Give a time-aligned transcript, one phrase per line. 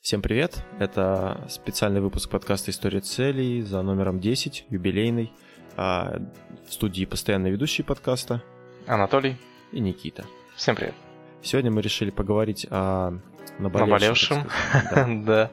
[0.00, 0.64] Всем привет!
[0.78, 5.32] Это специальный выпуск подкаста «История целей» за номером 10, юбилейный.
[5.76, 6.22] А,
[6.66, 8.42] в студии постоянные ведущие подкаста
[8.86, 9.36] Анатолий
[9.72, 10.24] и Никита.
[10.56, 10.94] Всем привет.
[11.42, 13.18] Сегодня мы решили поговорить о
[13.58, 14.48] наболевшем.
[15.24, 15.50] Да.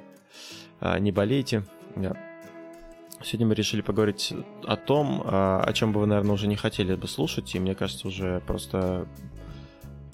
[0.80, 1.64] А, не болейте.
[3.24, 4.32] Сегодня мы решили поговорить
[4.64, 7.74] о том, а, о чем бы вы, наверное, уже не хотели бы слушать, и мне
[7.74, 9.08] кажется, уже просто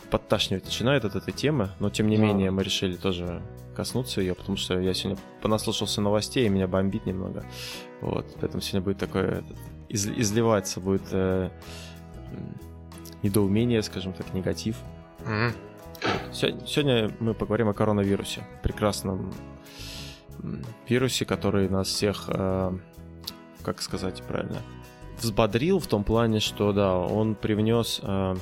[0.09, 2.23] подташнивать начинает от этой темы, но тем не да.
[2.23, 3.41] менее мы решили тоже
[3.75, 7.43] коснуться ее, потому что я сегодня понаслушался новостей, и меня бомбит немного.
[8.01, 9.43] Вот, поэтому сегодня будет такое
[9.89, 11.49] из, изливаться будет э,
[13.23, 14.77] недоумение, скажем так, негатив.
[15.19, 15.53] Mm-hmm.
[16.03, 16.69] Вот.
[16.69, 19.31] Сегодня мы поговорим о коронавирусе, прекрасном
[20.87, 22.77] вирусе, который нас всех, э,
[23.63, 24.61] как сказать правильно,
[25.19, 28.35] взбодрил в том плане, что да, он привнес э,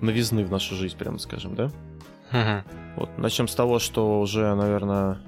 [0.00, 1.70] новизны в нашу жизнь, прямо скажем, да?
[2.32, 2.96] Угу.
[2.96, 5.18] Вот, начнем с того, что уже, наверное,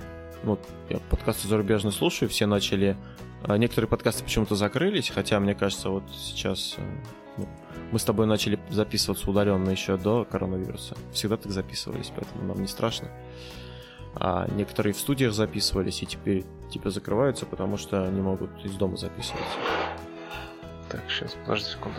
[0.42, 2.96] ну, я подкасты зарубежные слушаю, все начали...
[3.44, 6.82] А, некоторые подкасты почему-то закрылись, хотя, мне кажется, вот сейчас э,
[7.36, 7.48] ну,
[7.92, 10.96] мы с тобой начали записываться удаленно еще до коронавируса.
[11.12, 13.08] Всегда так записывались, поэтому нам не страшно.
[14.14, 18.96] А некоторые в студиях записывались и теперь типа закрываются, потому что не могут из дома
[18.96, 19.54] записываться.
[20.88, 21.98] Так, сейчас, подожди секунду.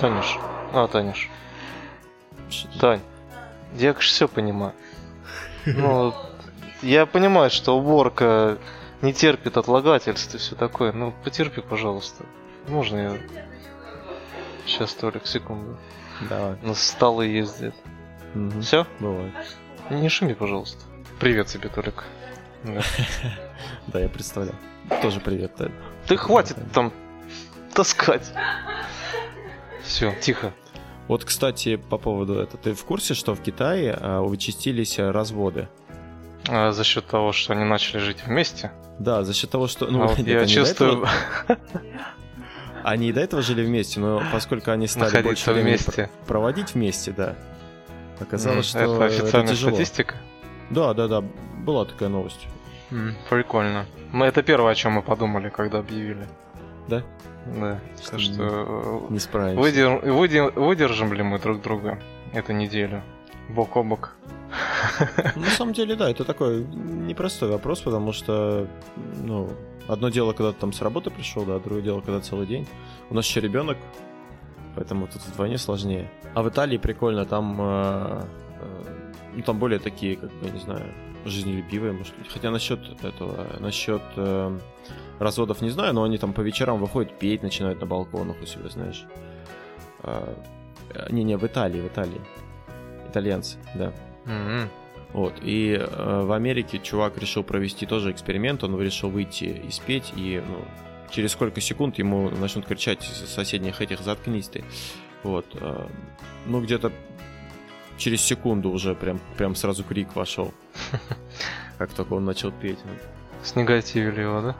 [0.00, 0.38] Танюш.
[0.72, 1.30] А, Танюш.
[2.78, 3.00] Тань,
[3.74, 4.74] я, конечно, все понимаю.
[5.66, 6.14] Ну,
[6.82, 8.58] я понимаю, что уборка
[9.02, 10.92] не терпит отлагательств и все такое.
[10.92, 12.24] Ну, потерпи, пожалуйста.
[12.68, 13.18] Можно я...
[14.66, 15.76] Сейчас, Толик, секунду.
[16.28, 16.56] Давай.
[16.62, 17.74] На столы ездит.
[18.34, 18.60] Угу.
[18.60, 18.86] Все?
[19.00, 19.34] Бывает.
[19.90, 20.82] Не шуми, пожалуйста.
[21.20, 22.04] Привет тебе, Толик.
[23.86, 24.56] Да, я представляю.
[25.02, 25.52] Тоже привет.
[26.06, 26.92] Ты хватит там
[27.74, 28.32] таскать.
[29.82, 30.52] Все, тихо.
[31.08, 35.68] Вот, кстати, по поводу этого, ты в курсе, что в Китае а, участились разводы?
[36.48, 38.72] А, за счет того, что они начали жить вместе?
[38.98, 39.86] Да, за счет того, что...
[39.86, 41.06] Ну, а вот нет, я чувствую...
[42.82, 46.08] Они и до этого жили вместе, но поскольку они стали Находиться больше времени вместе.
[46.28, 47.34] проводить вместе, да,
[48.20, 50.14] оказалось, mm, что это официальная это статистика?
[50.70, 51.20] Да, да, да,
[51.64, 52.46] была такая новость.
[52.92, 53.86] Mm, прикольно.
[54.12, 56.28] Мы это первое, о чем мы подумали, когда объявили.
[56.88, 57.02] Да?
[57.46, 57.80] Да.
[58.02, 59.60] Что, что не справимся.
[59.60, 60.12] Выдер...
[60.12, 60.50] Выдер...
[60.52, 61.98] Выдержим ли мы друг друга
[62.32, 63.02] эту неделю?
[63.48, 64.16] Бок о бок.
[65.36, 68.66] На самом деле, да, это такой непростой вопрос, потому что,
[69.22, 69.48] ну,
[69.88, 72.66] одно дело, когда ты там с работы пришел, да, другое дело, когда целый день.
[73.10, 73.76] У нас еще ребенок,
[74.74, 76.10] поэтому тут вдвойне сложнее.
[76.34, 78.24] А в Италии прикольно, там, э,
[78.60, 80.82] э, ну, там более такие, как бы, не знаю,
[81.24, 82.28] жизнелюбивые, может быть.
[82.28, 84.58] Хотя насчет этого, насчет э,
[85.18, 88.68] разводов не знаю, но они там по вечерам выходят петь, начинают на балконах у себя,
[88.68, 89.04] знаешь.
[90.00, 90.36] А,
[91.10, 92.20] не-не, в Италии, в Италии.
[93.08, 93.92] Итальянцы, да.
[94.24, 94.68] Mm-hmm.
[95.12, 100.12] Вот, и э, в Америке чувак решил провести тоже эксперимент, он решил выйти и спеть,
[100.16, 100.64] и ну,
[101.10, 104.64] через сколько секунд ему начнут кричать из соседних этих «заткнись ты».
[105.22, 105.86] Вот, э,
[106.46, 106.92] ну где-то
[107.96, 110.52] через секунду уже прям, прям сразу крик вошел,
[111.78, 112.78] как только он начал петь.
[113.42, 114.56] Снегативили его, да?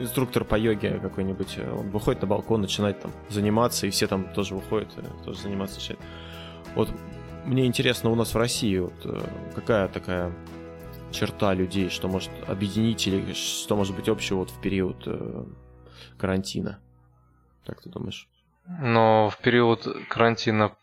[0.00, 4.32] Инструктор по йоге какой-нибудь, э, он выходит на балкон, начинает там заниматься, и все там
[4.32, 5.96] тоже выходят, э, тоже заниматься начинают.
[6.74, 6.90] Вот
[7.44, 9.20] мне интересно у нас в России вот, э,
[9.54, 10.32] какая такая
[11.10, 15.08] черта людей, что может объединить или что может быть общего вот в период
[16.18, 16.80] карантина?
[17.64, 18.28] Как ты думаешь?
[18.66, 20.76] Но в период карантина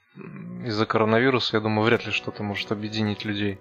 [0.66, 3.59] из-за коронавируса, я думаю, вряд ли что-то может объединить людей.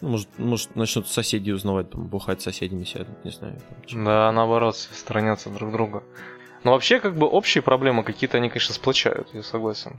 [0.00, 3.58] Ну, может, может, начнут соседи узнавать, там, бухать с соседями сядут, не знаю.
[3.90, 6.02] Там, да, наоборот, сторонятся друг друга.
[6.64, 9.96] Но вообще, как бы, общие проблемы какие-то, они, конечно, сплочают, я согласен.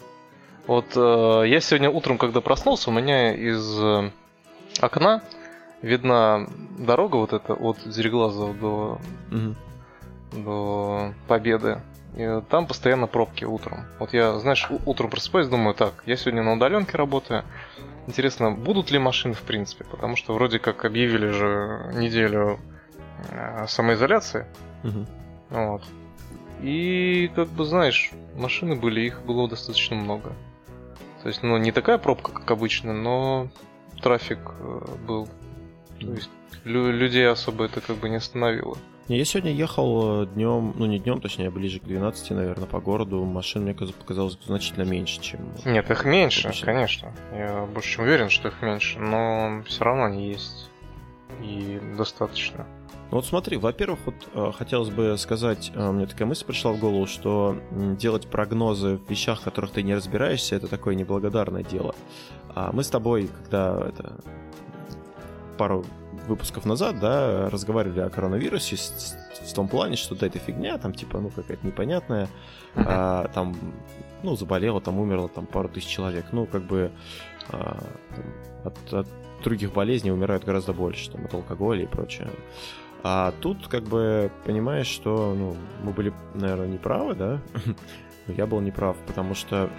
[0.67, 4.11] Вот э, я сегодня утром, когда проснулся, у меня из э,
[4.79, 5.21] окна
[5.81, 9.55] видна дорога вот эта от Зереглазова до, угу.
[10.43, 11.81] до Победы.
[12.15, 13.85] И там постоянно пробки утром.
[13.99, 17.43] Вот я, знаешь, утром просыпаюсь, думаю, так, я сегодня на удаленке работаю,
[18.09, 19.83] Интересно, будут ли машины в принципе?
[19.83, 22.59] Потому что вроде как объявили же неделю
[23.29, 24.47] э, самоизоляции.
[24.83, 25.05] Угу.
[25.51, 25.83] Вот.
[26.63, 30.33] И, как бы, знаешь, машины были, их было достаточно много.
[31.21, 33.49] То есть, ну, не такая пробка, как обычно, но
[34.01, 35.29] трафик э, был.
[35.99, 36.31] То есть,
[36.63, 38.75] лю- людей особо это как бы не остановило.
[39.09, 43.23] Я сегодня ехал э, днем, ну не днем, точнее, ближе к 12, наверное, по городу.
[43.23, 45.39] Машин мне показалось значительно меньше, чем...
[45.65, 46.65] Нет, их меньше, обычно.
[46.65, 47.13] конечно.
[47.33, 50.69] Я больше чем уверен, что их меньше, но все равно они есть.
[51.41, 52.67] И достаточно.
[53.09, 56.79] Ну вот смотри, во-первых, вот э, хотелось бы сказать, э, мне такая мысль пришла в
[56.79, 61.95] голову, что делать прогнозы в вещах, в которых ты не разбираешься, это такое неблагодарное дело.
[62.53, 64.19] А мы с тобой, когда это
[65.57, 65.83] пару
[66.29, 71.19] выпусков назад, да, разговаривали о коронавирусе в том плане, что да, это фигня, там, типа,
[71.19, 72.27] ну, какая-то непонятная,
[72.75, 72.83] uh-huh.
[72.85, 73.55] а, там,
[74.23, 76.91] ну, заболело, там, умерло, там, пару тысяч человек, ну, как бы
[77.49, 77.83] а,
[78.15, 78.25] там,
[78.63, 79.07] от, от
[79.43, 82.29] других болезней умирают гораздо больше, там, от алкоголя и прочее.
[83.01, 87.41] А тут, как бы, понимаешь, что, ну, мы были, наверное, неправы, да,
[88.27, 89.69] я был неправ, потому что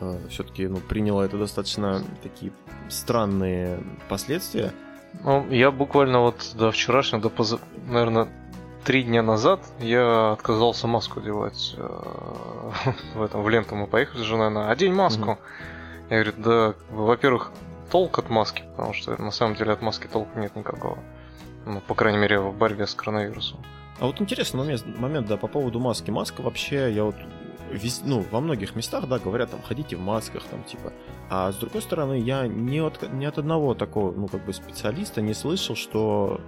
[0.00, 2.52] э, все-таки ну, приняло это достаточно такие
[2.88, 4.72] странные последствия.
[5.24, 7.58] Ну, я буквально вот до вчерашнего, до, поз...
[7.86, 8.28] наверное,
[8.84, 14.24] три дня назад я отказался маску делать э, в этом в ленту мы поехали с
[14.24, 15.30] женой на одень маску.
[15.30, 15.38] Mm-hmm.
[16.10, 17.52] Я говорю, да, во-первых,
[17.90, 20.98] толк от маски, потому что на самом деле от маски толка нет никакого.
[21.64, 23.58] Ну, по крайней мере, в борьбе с коронавирусом.
[24.00, 26.10] А вот интересный момент, момент, да, по поводу маски.
[26.10, 27.14] Маска вообще, я вот
[27.72, 30.92] вез, ну, во многих местах, да, говорят, там, ходите в масках, там, типа.
[31.30, 35.20] А с другой стороны, я ни от, ни от одного такого, ну, как бы специалиста
[35.20, 36.40] не слышал, что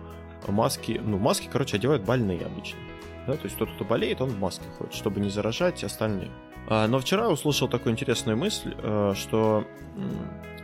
[0.47, 2.79] маски, ну, маски, короче, одевают больные обычно.
[3.26, 6.31] Да, то есть тот, кто болеет, он в маске ходит, чтобы не заражать остальные.
[6.69, 9.65] А, но вчера услышал такую интересную мысль, э, что,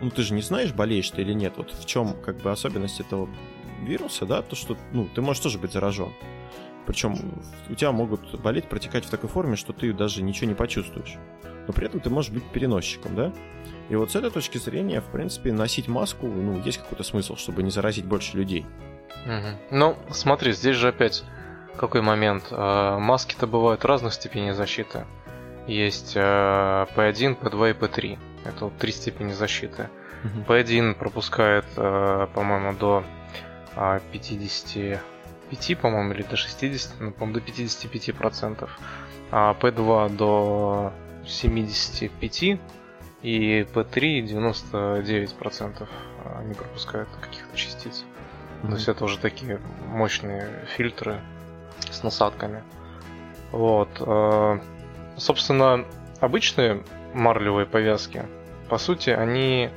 [0.01, 1.55] ну, ты же не знаешь, болеешь ты или нет.
[1.57, 3.29] Вот в чем, как бы, особенность этого
[3.83, 6.13] вируса, да, то, что, ну, ты можешь тоже быть заражен.
[6.91, 7.15] Причем
[7.69, 11.19] у тебя могут болеть, протекать в такой форме, что ты даже ничего не почувствуешь.
[11.69, 13.33] Но при этом ты можешь быть переносчиком, да?
[13.91, 17.63] И вот с этой точки зрения, в принципе, носить маску, ну, есть какой-то смысл, чтобы
[17.63, 18.67] не заразить больше людей.
[19.25, 19.77] Угу.
[19.77, 21.23] Ну, смотри, здесь же опять
[21.77, 22.49] какой момент.
[22.51, 25.07] А, маски-то бывают разных степеней защиты.
[25.69, 28.19] Есть P1, P2 и P3.
[28.47, 29.91] Это вот три степени защиты.
[30.25, 30.53] Угу.
[30.53, 33.05] P1 пропускает, а, по-моему, до
[33.77, 35.01] 50
[35.51, 38.79] 5, по-моему, или до 60, ну, по-моему, до 55 процентов,
[39.31, 40.93] а P2 до
[41.27, 42.43] 75
[43.23, 45.89] и P3 99 процентов
[46.45, 48.05] не пропускают каких-то частиц.
[48.63, 48.69] Mm-hmm.
[48.69, 51.21] То есть это уже такие мощные фильтры
[51.91, 52.63] с насадками.
[53.53, 53.89] Вот.
[54.01, 54.59] Э,
[55.17, 55.85] собственно,
[56.21, 56.83] обычные
[57.15, 58.25] марлевые повязки,
[58.69, 59.71] по сути, они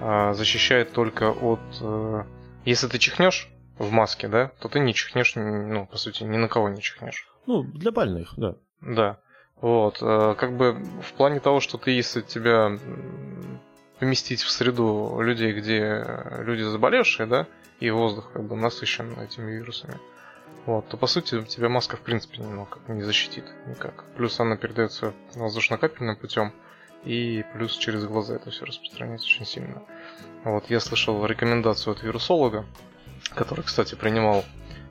[0.00, 1.60] э, защищают только от...
[1.80, 2.24] Э,
[2.64, 6.48] если ты чихнешь, в маске, да, то ты не чихнешь, ну, по сути, ни на
[6.48, 7.28] кого не чихнешь.
[7.46, 8.56] Ну, для больных, да.
[8.80, 9.18] Да.
[9.60, 9.98] Вот.
[10.02, 12.78] Э, как бы в плане того, что ты, если тебя
[13.98, 16.04] поместить в среду людей, где
[16.38, 17.46] люди заболевшие, да,
[17.80, 19.98] и воздух как бы насыщен этими вирусами,
[20.66, 24.04] вот, то по сути тебя маска в принципе как не защитит никак.
[24.16, 26.52] Плюс она передается воздушно-капельным путем,
[27.04, 29.82] и плюс через глаза это все распространяется очень сильно.
[30.44, 32.66] Вот, я слышал рекомендацию от вирусолога,
[33.34, 34.44] который, кстати, принимал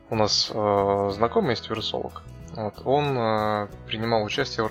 [0.09, 2.23] у нас э, знакомый есть вирусолог.
[2.53, 4.69] Вот, он э, принимал участие.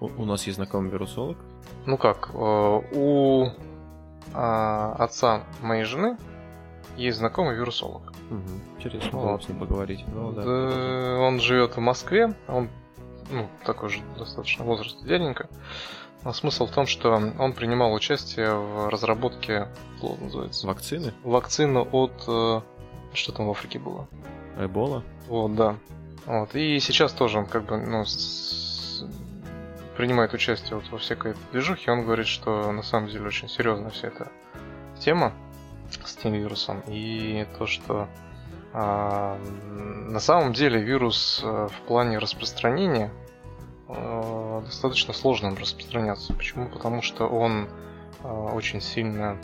[0.00, 1.38] У, у нас есть знакомый вирусолог?
[1.86, 3.52] Ну как, э, у э,
[4.34, 6.18] отца моей жены
[6.96, 8.12] есть знакомый вирусолог.
[8.30, 8.78] Угу.
[8.78, 9.44] Интересно вот.
[9.44, 10.04] с ним поговорить.
[10.06, 12.68] Ну, да, да, он живет в Москве, он
[13.30, 15.48] ну, такой же достаточно возраст дяденька.
[16.24, 19.68] Но смысл в том, что он принимал участие в разработке,
[20.20, 20.66] называется?
[20.66, 21.12] Вакцины?
[21.22, 22.60] Вакцины от э,
[23.14, 24.06] что там в Африке было?
[24.58, 25.02] Эбола?
[25.28, 25.76] Вот, да.
[26.26, 26.54] Вот.
[26.54, 29.04] И сейчас тоже он как бы, ну, с...
[29.96, 31.90] принимает участие вот во всякой этой движухе.
[31.90, 34.30] Он говорит, что на самом деле очень серьезная вся эта
[34.98, 35.32] тема
[36.04, 36.82] с тем вирусом.
[36.86, 38.08] И то, что
[38.72, 39.38] а,
[40.08, 43.10] на самом деле вирус а, в плане распространения
[43.88, 46.32] а, достаточно сложно распространяться.
[46.32, 46.68] Почему?
[46.68, 47.68] Потому что он
[48.22, 49.36] а, очень сильно...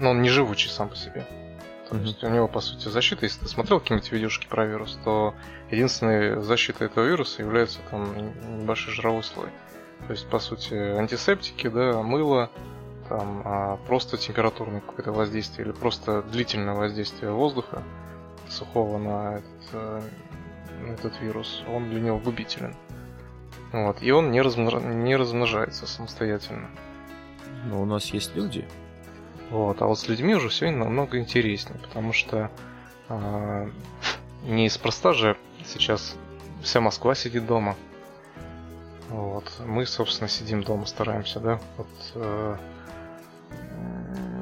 [0.00, 1.24] Ну, он не живучий сам по себе.
[1.88, 2.02] То mm-hmm.
[2.02, 5.34] есть у него, по сути, защита, если ты смотрел какие-нибудь видюшки про вирус, то
[5.70, 8.14] единственной защитой этого вируса является там
[8.60, 9.48] небольшой жировой слой.
[10.06, 12.50] То есть, по сути, антисептики, да, мыло,
[13.08, 17.82] там а просто температурное какое-то воздействие или просто длительное воздействие воздуха
[18.48, 20.02] сухого на этот, э,
[20.82, 22.74] на этот вирус, он для него губителен.
[23.72, 24.02] Вот.
[24.02, 24.74] И он не, размнож...
[24.82, 26.70] не размножается самостоятельно.
[27.66, 28.68] Но у нас есть люди,
[29.50, 29.80] вот.
[29.82, 32.50] А вот с людьми уже все намного интереснее, потому что
[33.08, 33.70] э,
[34.44, 36.16] неспроста же сейчас
[36.62, 37.76] вся Москва сидит дома.
[39.08, 39.50] Вот.
[39.64, 41.60] Мы, собственно, сидим дома, стараемся, да.
[41.76, 42.56] Вот, э,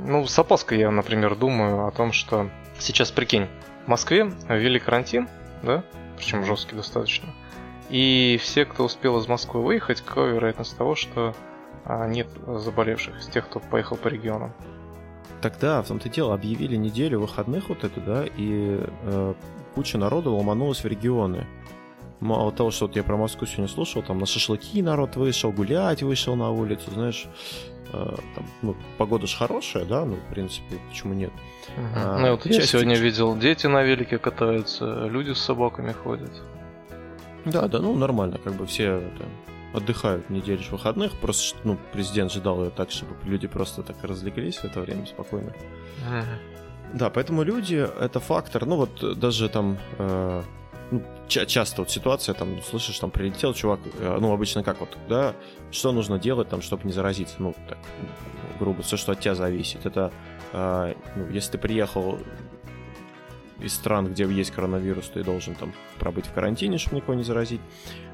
[0.05, 3.49] ну, с опаской я, например, думаю о том, что сейчас, прикинь,
[3.85, 5.29] в Москве ввели карантин,
[5.63, 5.85] да,
[6.17, 7.29] причем жесткий достаточно.
[7.89, 11.35] И все, кто успел из Москвы выехать, какая вероятность того, что
[11.85, 14.55] а, нет заболевших из тех, кто поехал по регионам?
[15.43, 19.35] Тогда, в том-то дело, объявили неделю выходных вот эту, да, и э,
[19.75, 21.47] куча народу ломанулась в регионы.
[22.21, 26.03] мало того, что вот я про Москву сегодня слушал, там на шашлыки народ вышел, гулять
[26.03, 27.27] вышел на улицу, знаешь,
[27.93, 31.33] э, там, ну, погода же хорошая, да, ну, в принципе, почему нет?
[31.77, 31.87] Угу.
[31.97, 36.33] А, ну, вот я сегодня видел, дети на велике катаются, люди с собаками ходят.
[37.45, 39.25] Да, да, ну, нормально, как бы все это,
[39.75, 44.65] отдыхают неделю выходных, просто, ну, президент ждал ее так, чтобы люди просто так разлеглись в
[44.65, 45.53] это время спокойно.
[46.93, 48.67] Да, поэтому люди это фактор.
[48.67, 50.43] Ну вот даже там э,
[50.91, 54.97] ну, ча- часто вот ситуация, там, слышишь, там прилетел чувак, э, ну, обычно как вот,
[55.09, 55.35] да,
[55.71, 57.79] что нужно делать, там, чтобы не заразиться, ну, так,
[58.59, 59.87] грубо, все, что от тебя зависит.
[59.87, 60.13] Это,
[60.53, 62.19] э, ну, если ты приехал
[63.63, 67.61] из стран, где есть коронавирус, ты должен там пробыть в карантине, чтобы никого не заразить,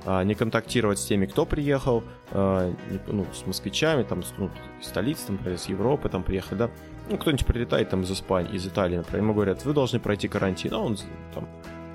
[0.05, 2.73] а, не контактировать с теми, кто приехал, а,
[3.07, 4.51] ну, с москвичами, там, ну,
[4.81, 6.71] столиц, там, с Европы, там, приехали, да,
[7.11, 10.75] ну, кто-нибудь прилетает там из Испании, из Италии, например, ему говорят, вы должны пройти карантин,
[10.75, 10.99] а он
[11.35, 11.49] там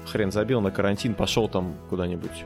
[0.05, 2.45] хрен забил на карантин, пошел там куда-нибудь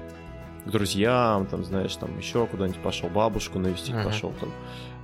[0.68, 4.04] к друзьям, там, знаешь, там еще куда-нибудь пошел, бабушку навестить uh-huh.
[4.04, 4.52] пошел, там,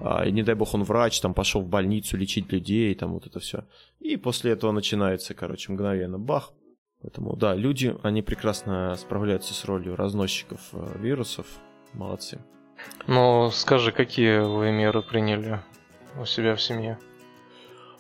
[0.02, 3.26] а, и не дай бог он врач, там, пошел в больницу лечить людей, там, вот
[3.28, 3.66] это все.
[4.00, 6.52] И после этого начинается, короче, мгновенно бах.
[7.02, 11.48] Поэтому, да, люди, они прекрасно справляются с ролью разносчиков э, вирусов,
[11.94, 12.40] молодцы.
[13.08, 15.60] Ну, скажи, какие вы меры приняли
[16.20, 16.98] у себя в семье?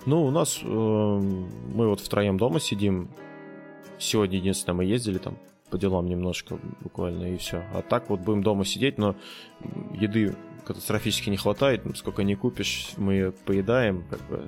[0.05, 3.09] Ну, у нас, э, мы вот втроем дома сидим,
[4.03, 5.37] Сегодня единственное мы ездили там
[5.73, 7.63] по делам немножко буквально и все.
[7.73, 9.15] А так вот будем дома сидеть, но
[9.91, 14.45] еды катастрофически не хватает, сколько не купишь, мы ее поедаем, как бы.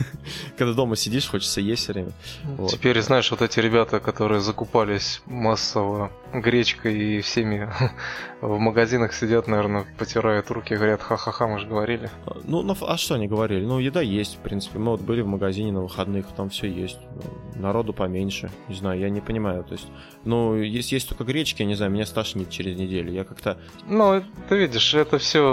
[0.58, 2.12] Когда дома сидишь, хочется есть все время.
[2.44, 2.70] Вот.
[2.70, 7.70] Теперь, знаешь, вот эти ребята, которые закупались массово гречкой и всеми
[8.42, 12.10] в магазинах сидят, наверное, потирают руки, говорят, ха-ха-ха, мы же говорили.
[12.26, 13.64] А, ну, ну, а что они говорили?
[13.64, 14.80] Ну, еда есть, в принципе.
[14.80, 16.98] Мы вот были в магазине на выходных, там все есть.
[17.14, 18.50] Ну, народу поменьше.
[18.68, 19.62] Не знаю, я не понимаю.
[19.62, 19.86] То есть,
[20.24, 23.12] ну, если есть только гречки, я не знаю, меня стошнит через неделю.
[23.12, 23.58] Я как-то...
[23.86, 25.51] Ну, ты видишь, это все,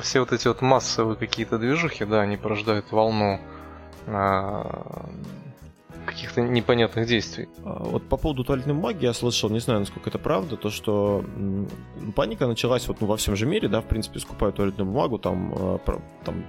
[0.00, 3.40] все вот эти вот массовые какие-то движухи, да, они порождают волну
[4.06, 5.08] а,
[6.06, 7.48] каких-то непонятных действий.
[7.64, 11.24] А, вот по поводу туалетной бумаги я слышал, не знаю, насколько это правда, то, что
[12.14, 15.52] паника началась вот ну, во всем же мире, да, в принципе, скупают туалетную бумагу, там,
[15.56, 15.78] а,
[16.24, 16.44] там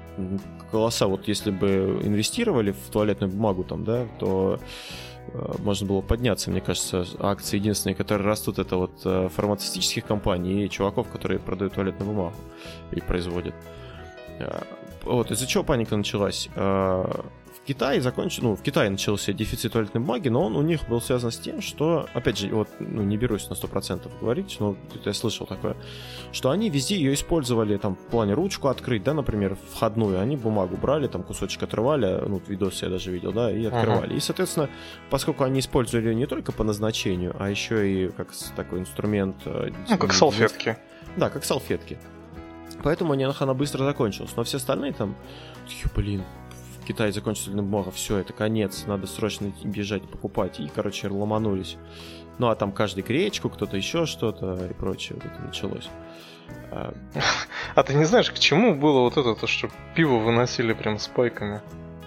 [0.72, 4.60] голоса, вот если бы инвестировали в туалетную бумагу, там, да, то
[5.60, 11.08] можно было подняться, мне кажется, акции единственные, которые растут, это вот фармацевтических компаний и чуваков,
[11.10, 12.36] которые продают туалетную бумагу
[12.92, 13.54] и производят.
[15.08, 16.50] Вот, из-за чего паника началась?
[17.68, 21.32] Китае закончил, ну, в Китае начался дефицит туалетной бумаги, но он у них был связан
[21.32, 25.46] с тем, что, опять же, вот, ну, не берусь на 100% говорить, но я слышал
[25.46, 25.76] такое,
[26.32, 30.78] что они везде ее использовали, там, в плане ручку открыть, да, например, входную, они бумагу
[30.78, 34.14] брали, там, кусочек отрывали, ну, видос я даже видел, да, и открывали.
[34.14, 34.18] Uh-huh.
[34.18, 34.70] И, соответственно,
[35.10, 39.36] поскольку они использовали ее не только по назначению, а еще и как такой инструмент...
[39.44, 40.78] Э, ну, как салфетки.
[41.18, 42.00] Да, как салфетки.
[42.84, 44.36] Поэтому она, быстро закончилась.
[44.36, 45.16] Но все остальные там,
[45.96, 46.24] блин,
[46.88, 50.60] Китай закончился бумага, все, это конец, надо срочно бежать покупать.
[50.60, 51.78] И, короче, ломанулись.
[52.40, 55.20] Ну, а там каждый гречку, кто-то еще что-то и прочее.
[55.22, 55.90] Вот это началось.
[56.72, 56.94] А...
[57.76, 61.08] а ты не знаешь, к чему было вот это, то, что пиво выносили прям с
[61.08, 61.62] пайками?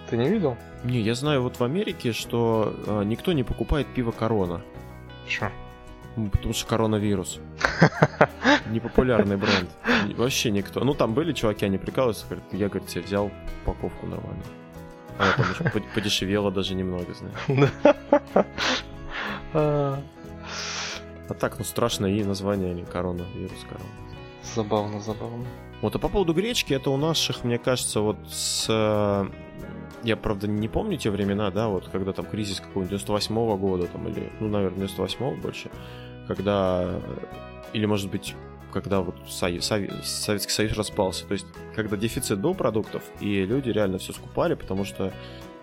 [0.09, 0.57] Ты не видел?
[0.83, 4.63] Не, я знаю вот в Америке, что э, никто не покупает пиво Корона.
[5.29, 5.51] Че?
[6.15, 7.39] Потому что коронавирус.
[8.71, 9.71] Непопулярный бренд.
[10.17, 10.85] Вообще никто.
[10.85, 13.31] Ну, там были чуваки, они прикалываются, говорят, я, говорит, себе взял
[13.63, 14.43] упаковку нормально.
[15.19, 15.35] Она
[15.73, 17.71] там подешевела даже немного, знаешь.
[19.53, 23.91] А так, ну страшно и название, или корона, вирус корона.
[24.43, 25.47] Забавно, забавно.
[25.81, 28.67] Вот, а по поводу гречки, это у наших, мне кажется, вот с...
[30.03, 33.59] Э, я, правда, не помню те времена, да, вот когда там кризис какого-нибудь 98 -го
[33.59, 35.71] года, там, или, ну, наверное, 98 больше,
[36.27, 37.01] когда...
[37.73, 38.35] Или, может быть,
[38.73, 41.27] когда вот Советский Союз распался.
[41.27, 45.13] То есть, когда дефицит был продуктов, и люди реально все скупали, потому что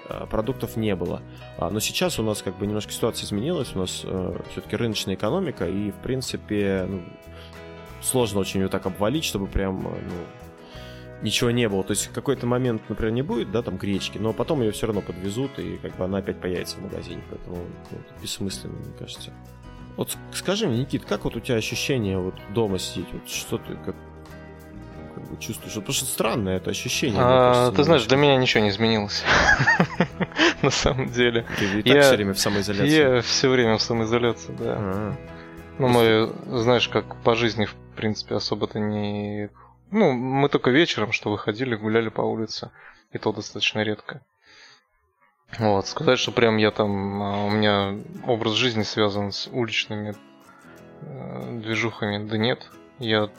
[0.09, 1.21] э, продуктов не было.
[1.57, 5.15] А, но сейчас у нас как бы немножко ситуация изменилась, у нас э, все-таки рыночная
[5.15, 7.01] экономика, и в принципе ну,
[8.01, 10.46] сложно очень ее так обвалить, чтобы прям э, ну,
[11.21, 11.83] ничего не было.
[11.83, 14.87] То есть в какой-то момент, например, не будет, да, там гречки, но потом ее все
[14.87, 17.57] равно подвезут, и как бы она опять появится в магазине, поэтому
[17.91, 19.31] ну, бессмысленно, мне кажется.
[19.95, 23.07] Вот скажи мне, Никит, как вот у тебя ощущение вот дома сидеть?
[23.11, 23.95] Вот что ты как,
[25.15, 25.73] как бы чувствуешь?
[25.75, 27.19] Вот, потому что странное это ощущение.
[27.19, 29.23] А, кажется, ты знаешь, для меня ничего не изменилось.
[30.61, 31.47] На самом деле.
[31.57, 33.15] Ты и так все время в самоизоляции?
[33.15, 34.75] Я все время в самоизоляции, да.
[34.77, 35.15] А.
[35.79, 39.49] Ну, мы, знаешь, как по жизни, в принципе, особо-то не...
[39.91, 42.71] Ну, мы только вечером, что выходили, гуляли по улице.
[43.11, 44.21] И то достаточно редко.
[45.59, 50.13] Вот, сказать, что прям я там, а, у меня образ жизни связан с уличными
[51.01, 52.27] э, движухами.
[52.27, 53.29] Да нет, я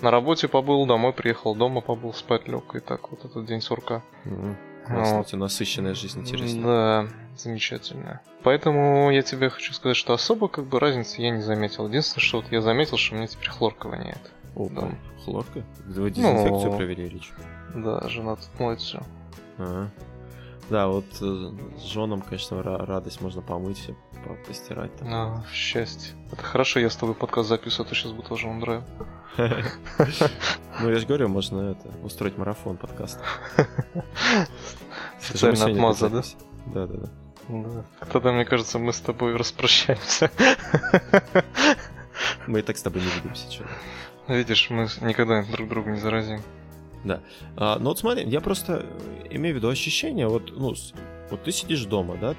[0.00, 4.02] на работе побыл, домой приехал, дома побыл, спать лег, и так вот этот день сурка.
[4.24, 4.56] Mm-hmm.
[4.88, 5.32] Вот.
[5.32, 6.62] насыщенная жизнь интересная.
[6.62, 8.20] Да, замечательно.
[8.42, 11.88] Поэтому я тебе хочу сказать, что особо как бы разницы я не заметил.
[11.88, 14.20] Единственное, что вот я заметил, что мне теперь хлорка воняет.
[14.56, 14.90] О, да.
[15.22, 15.62] хлорка?
[15.84, 17.20] Вы дезинфекцию ну, проверили?
[17.74, 19.02] Да, жена тут моет все.
[19.58, 19.90] Ага.
[20.70, 23.94] Да, вот э, с женом, конечно, радость можно помыть все,
[24.46, 24.96] постирать.
[24.96, 25.08] Там.
[25.12, 26.14] А, счастье.
[26.32, 28.82] Это хорошо, я с тобой подкаст записываю, а то сейчас бы тоже драйв.
[30.78, 33.22] Ну, я же говорю, можно это, устроить марафон подкаста.
[35.20, 36.22] Специально отмаза, да?
[36.66, 37.08] Да, да,
[37.48, 37.84] да.
[38.12, 40.30] Тогда, мне кажется, мы с тобой распрощаемся.
[42.46, 43.64] Мы и так с тобой не видимся, что.
[44.28, 46.40] Видишь, мы никогда друг друга не заразим.
[47.04, 47.20] Да.
[47.56, 48.84] А, ну вот смотри, я просто
[49.30, 50.74] имею в виду ощущение, вот, ну,
[51.30, 52.34] вот ты сидишь дома, да,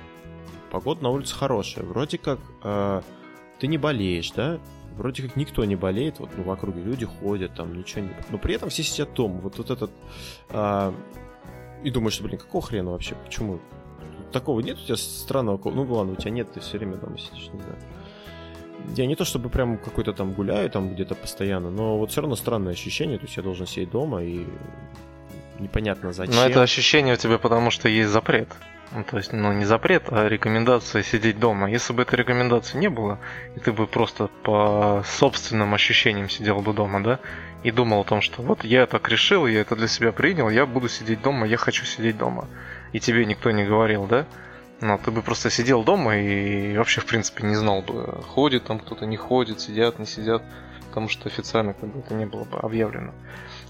[0.70, 3.02] погода на улице хорошая, вроде как э,
[3.60, 4.60] ты не болеешь, да,
[4.98, 8.10] вроде как никто не болеет, вот ну, в округе люди ходят, там ничего не...
[8.30, 9.92] Но при этом все сидят дома, вот, вот этот...
[10.50, 10.92] Э,
[11.84, 13.60] и думаешь, блин, какого хрена вообще, почему?
[14.34, 15.72] Такого нет у тебя странного...
[15.72, 17.78] Ну ладно, у тебя нет, ты все время дома сидишь, не знаю.
[18.96, 22.36] Я не то чтобы прям какой-то там гуляю там где-то постоянно, но вот все равно
[22.36, 24.46] странное ощущение, то есть я должен сидеть дома и
[25.60, 26.36] непонятно зачем.
[26.36, 28.50] Но это ощущение у тебя потому, что есть запрет.
[28.94, 31.70] Ну, то есть, ну, не запрет, а рекомендация сидеть дома.
[31.70, 33.20] Если бы этой рекомендации не было,
[33.56, 37.20] и ты бы просто по собственным ощущениям сидел бы дома, да,
[37.64, 40.66] и думал о том, что вот я так решил, я это для себя принял, я
[40.66, 42.48] буду сидеть дома, я хочу сидеть дома.
[42.94, 44.26] И тебе никто не говорил, да?
[44.80, 48.80] Но ты бы просто сидел дома и вообще, в принципе, не знал бы, ходит там
[48.80, 50.44] кто-то, не ходит, сидят, не сидят,
[50.90, 53.14] потому что официально как бы это не было бы объявлено.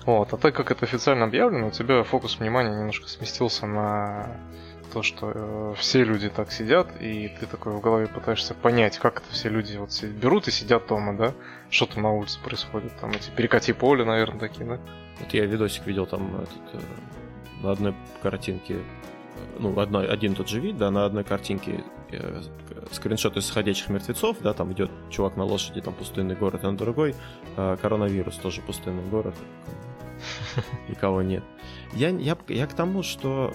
[0.05, 4.37] Вот, а так как это официально объявлено, у тебя фокус внимания немножко сместился на
[4.93, 9.17] то, что э, все люди так сидят, и ты такой в голове пытаешься понять, как
[9.19, 11.33] это все люди вот берут и сидят дома, да?
[11.69, 14.79] Что там на улице происходит, там эти перекати поле, наверное, такие, да?
[15.19, 16.79] Вот я видосик видел там этот, э,
[17.63, 18.79] на одной картинке,
[19.59, 22.41] ну, одной, один тот же вид, да, на одной картинке э,
[22.91, 27.15] скриншот из мертвецов, да, там идет чувак на лошади, там пустынный город, а на другой
[27.55, 29.35] э, коронавирус, тоже пустынный город,
[30.89, 31.43] никого нет.
[31.93, 33.53] Я, я, я к тому, что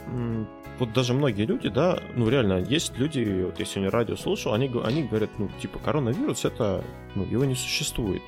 [0.78, 4.70] вот даже многие люди, да, ну реально, есть люди, вот я сегодня радио слушал, они,
[4.84, 6.82] они говорят, ну, типа, коронавирус, это,
[7.14, 8.22] ну, его не существует.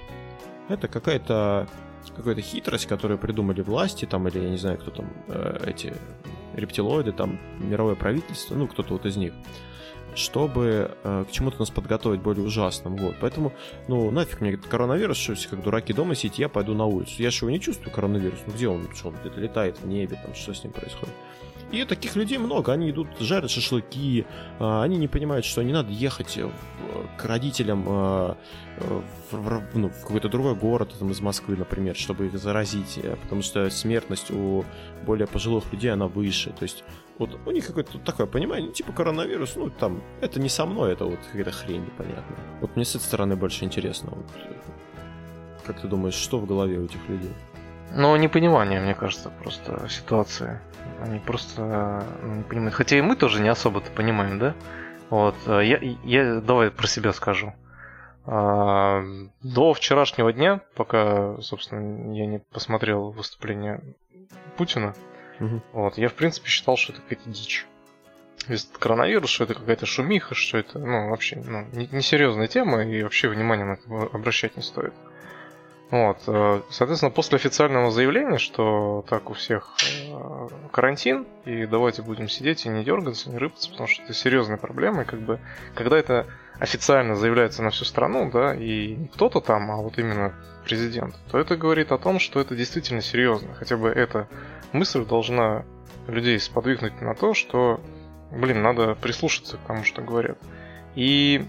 [0.68, 1.68] Это какая-то
[2.16, 5.94] какая-то хитрость, которую придумали власти, там, или я не знаю, кто там, э, эти
[6.54, 9.32] рептилоиды, там, мировое правительство, ну, кто-то вот из них,
[10.14, 13.16] чтобы э, к чему-то нас подготовить более ужасным, вот.
[13.20, 13.52] Поэтому,
[13.88, 17.14] ну, нафиг мне этот коронавирус, что все как дураки дома сидеть, я пойду на улицу.
[17.18, 20.18] Я же его не чувствую, коронавирус, ну, где он, что он где-то летает в небе,
[20.22, 21.14] там, что с ним происходит.
[21.72, 22.72] И таких людей много.
[22.72, 24.27] Они идут, жарят шашлыки,
[24.59, 26.38] а, они не понимают, что не надо ехать
[27.16, 28.37] к родителям а,
[29.31, 33.42] в, ну, в какой-то другой город, там, из Москвы, например, чтобы их заразить, э, потому
[33.42, 34.64] что смертность у
[35.07, 36.50] более пожилых людей, она выше.
[36.50, 36.85] То есть
[37.18, 41.05] вот у них какое-то такое понимание, типа коронавирус, ну там, это не со мной, это
[41.05, 42.38] вот какая-то хрень непонятная.
[42.61, 44.11] Вот мне с этой стороны больше интересно.
[44.11, 44.27] Вот,
[45.64, 47.33] как ты думаешь, что в голове у этих людей?
[47.92, 50.61] Ну, непонимание, мне кажется, просто ситуации.
[51.01, 52.75] Они просто ну, не понимают.
[52.75, 54.55] Хотя и мы тоже не особо-то понимаем, да?
[55.11, 57.53] Вот, э, я, я давай про себя скажу.
[58.27, 59.03] А,
[59.42, 63.83] до вчерашнего дня, пока, собственно, я не посмотрел выступление
[64.57, 64.94] Путина,
[65.40, 65.61] угу.
[65.73, 67.66] вот, я, в принципе, считал, что это какая-то дичь.
[68.49, 73.03] Весь этот коронавирус, что это какая-то шумиха, что это, ну, вообще, ну, несерьезная тема, и
[73.03, 74.94] вообще внимания на это обращать не стоит.
[75.94, 79.76] Вот, э, соответственно, после официального заявления, что так у всех
[80.09, 84.57] э, карантин, и давайте будем сидеть и не дергаться, не рыпаться, потому что это серьезная
[84.57, 85.38] проблема, и как бы,
[85.76, 86.26] когда это
[86.59, 91.38] официально заявляется на всю страну, да, и не кто-то там, а вот именно президент, то
[91.38, 93.54] это говорит о том, что это действительно серьезно.
[93.54, 94.26] Хотя бы эта
[94.72, 95.64] мысль должна
[96.09, 97.80] людей сподвигнуть на то, что,
[98.33, 100.38] блин, надо прислушаться к тому, что говорят.
[100.96, 101.46] И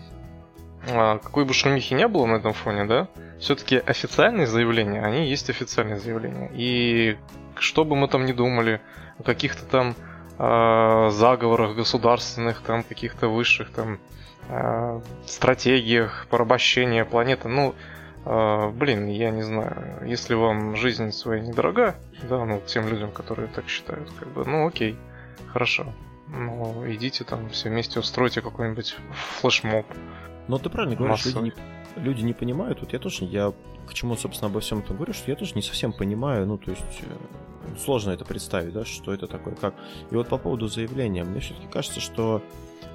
[0.86, 3.08] какой бы шумихи не было на этом фоне, да,
[3.40, 6.52] все-таки официальные заявления, они есть официальные заявления.
[6.54, 7.18] И
[7.58, 8.82] что бы мы там ни думали,
[9.20, 9.96] о каких-то там
[10.38, 14.00] э, заговорах государственных, там каких-то высших там
[14.50, 17.76] э, стратегиях порабощения планеты, ну,
[18.26, 23.48] э, блин, я не знаю, если вам жизнь своя недорога, да, ну, тем людям, которые
[23.48, 24.98] так считают, как бы, ну, окей,
[25.48, 25.94] хорошо.
[26.28, 28.96] Ну, идите там все вместе устройте какой-нибудь
[29.40, 29.86] флешмоб.
[30.48, 31.54] Но ты правильно говоришь, люди не,
[31.96, 32.82] люди не понимают.
[32.82, 33.54] Вот я тоже, я
[33.88, 36.72] к чему, собственно, обо всем этом говорю, что я тоже не совсем понимаю, ну, то
[36.72, 39.76] есть э, сложно это представить, да, что это такое, как.
[40.12, 42.42] И вот по поводу заявления, мне все-таки кажется, что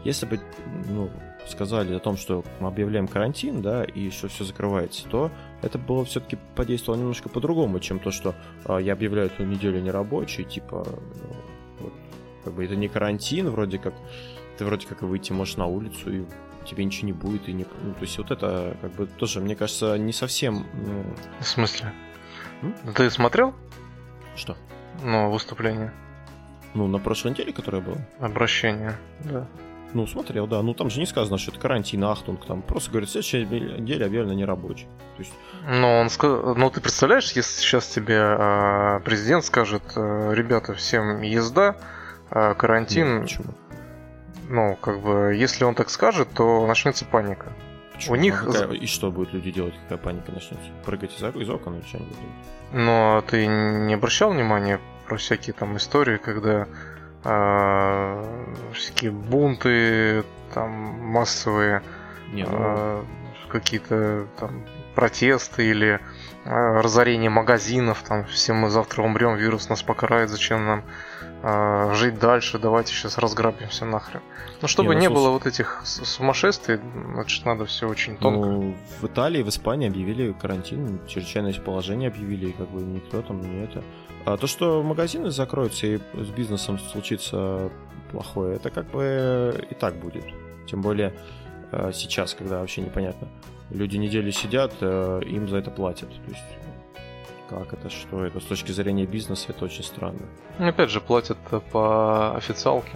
[0.04, 0.40] если бы,
[0.88, 1.10] ну,
[1.46, 5.30] сказали о том, что мы объявляем карантин, да, и что все закрывается, то
[5.62, 8.34] это было все-таки подействовало немножко по-другому, чем то, что
[8.66, 11.36] э, я объявляю эту неделю нерабочей, типа, ну,
[12.44, 13.94] как бы это не карантин, вроде как,
[14.58, 16.24] ты вроде как и выйти можешь на улицу, и
[16.64, 17.66] тебе ничего не будет, и не...
[17.82, 20.66] Ну, то есть вот это, как бы, тоже, мне кажется, не совсем...
[20.74, 21.04] Ну...
[21.40, 21.92] В смысле?
[22.62, 22.74] М?
[22.94, 23.54] Ты смотрел?
[24.36, 24.56] Что?
[25.02, 25.92] Ну, выступление.
[26.74, 27.98] Ну, на прошлой неделе, которое было?
[28.20, 29.46] Обращение, да.
[29.92, 30.62] Ну, смотрел, да.
[30.62, 32.44] Ну, там же не сказано, что это карантин, ахтунг.
[32.46, 34.86] Там просто говорит, следующая неделя объявлена нерабочей.
[35.16, 35.32] То есть...
[35.68, 36.54] Ну, он сказал...
[36.54, 41.76] Ну, ты представляешь, если сейчас тебе э, президент скажет, э, ребята, всем езда,
[42.30, 43.14] э, карантин...
[43.14, 43.54] Нет, почему?
[44.48, 47.52] Ну, как бы, если он так скажет, то начнется паника.
[47.92, 48.14] Почему?
[48.14, 48.42] У них...
[48.42, 48.72] А какая...
[48.72, 50.66] И что будут люди делать, какая паника начнется?
[50.84, 52.16] Прыгать из, из окон или что-нибудь?
[52.72, 56.66] Ну, а ты не обращал внимания про всякие там истории, когда
[57.24, 61.82] э, всякие бунты, там массовые
[62.32, 62.50] не, ну...
[62.52, 63.04] э,
[63.48, 64.64] какие-то там
[64.94, 66.00] протесты или
[66.44, 70.84] э, разорение магазинов, там все мы завтра умрем, вирус нас покарает, зачем нам
[71.42, 74.20] э, жить дальше, давайте сейчас разграбимся нахрен.
[74.62, 76.80] Ну, чтобы не, ну, не было вот этих сумасшествий,
[77.14, 78.48] значит, надо все очень тонко.
[78.48, 83.40] Ну, в Италии, в Испании объявили карантин, чрезвычайное положение объявили, и как бы никто там
[83.40, 83.82] не это.
[84.24, 87.70] А то, что магазины закроются и с бизнесом случится
[88.10, 90.24] плохое, это как бы и так будет.
[90.66, 91.14] Тем более
[91.72, 93.28] э, сейчас, когда вообще непонятно.
[93.70, 96.10] Люди недели сидят, э, им за это платят.
[96.10, 96.44] То есть
[97.50, 100.22] как это, что это, с точки зрения бизнеса это очень странно.
[100.58, 101.38] Ну, опять же, платят
[101.72, 102.92] по официалке.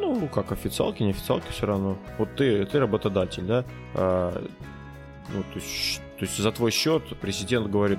[0.00, 1.98] Ну, как официалки, не официалки, все равно.
[2.18, 3.64] Вот ты, ты работодатель, да?
[3.94, 4.42] А,
[5.28, 7.98] ну, то есть, то есть за твой счет президент говорит,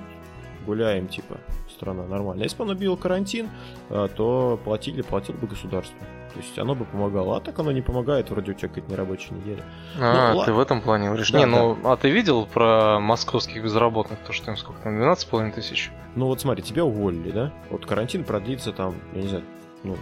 [0.65, 1.37] гуляем, типа,
[1.81, 2.43] страна нормальная.
[2.43, 3.49] Если бы он объявил карантин,
[3.89, 5.97] а, то платили, платил бы государство.
[6.31, 7.37] То есть оно бы помогало.
[7.37, 9.63] А так оно не помогает, вроде у тебя какая-то нерабочая неделя.
[9.99, 11.31] А, ну, ты в этом плане говоришь.
[11.31, 11.93] Да, не, ну, да.
[11.93, 15.91] а ты видел про московских безработных, то, что им сколько там, 12,5 тысяч?
[16.15, 17.51] Ну вот смотри, тебя уволили, да?
[17.71, 19.43] Вот карантин продлится там, я не знаю,
[19.83, 19.97] ну,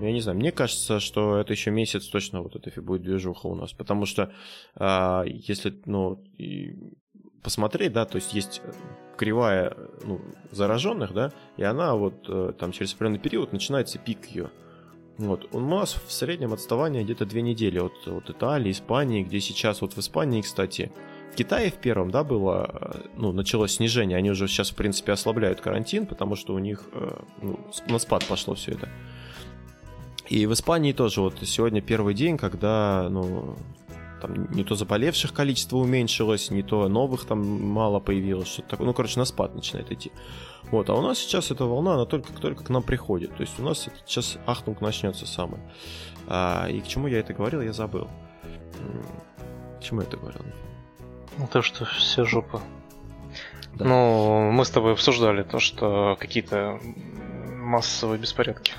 [0.00, 3.54] я не знаю, мне кажется, что это еще месяц точно вот это будет движуха у
[3.54, 4.32] нас, потому что
[4.74, 6.22] а, если, ну,
[7.42, 8.62] посмотреть, да, то есть есть
[9.16, 10.20] кривая ну,
[10.50, 14.50] зараженных, да, и она вот э, там через определенный период начинается пик ее.
[15.18, 15.48] Вот.
[15.52, 19.94] У нас в среднем отставание где-то две недели от, от Италии, Испании, где сейчас вот
[19.94, 20.92] в Испании, кстати,
[21.32, 25.12] в Китае в первом, да, было, э, ну, началось снижение, они уже сейчас, в принципе,
[25.12, 28.88] ослабляют карантин, потому что у них э, ну, на спад пошло все это.
[30.28, 33.56] И в Испании тоже вот сегодня первый день, когда, ну,
[34.20, 38.86] там не то заболевших количество уменьшилось, не то новых там мало появилось, что-то такое.
[38.86, 40.12] Ну, короче, на спад начинает идти.
[40.70, 43.34] Вот, а у нас сейчас эта волна, она только, только к нам приходит.
[43.36, 45.60] То есть у нас сейчас ахтунг начнется самый.
[46.26, 48.08] А, и к чему я это говорил, я забыл.
[49.78, 50.42] К чему я это говорил?
[51.38, 52.60] Ну, то, что все жопа.
[53.74, 53.84] Да.
[53.84, 56.80] Ну, мы с тобой обсуждали то, что какие-то
[57.56, 58.72] массовые беспорядки.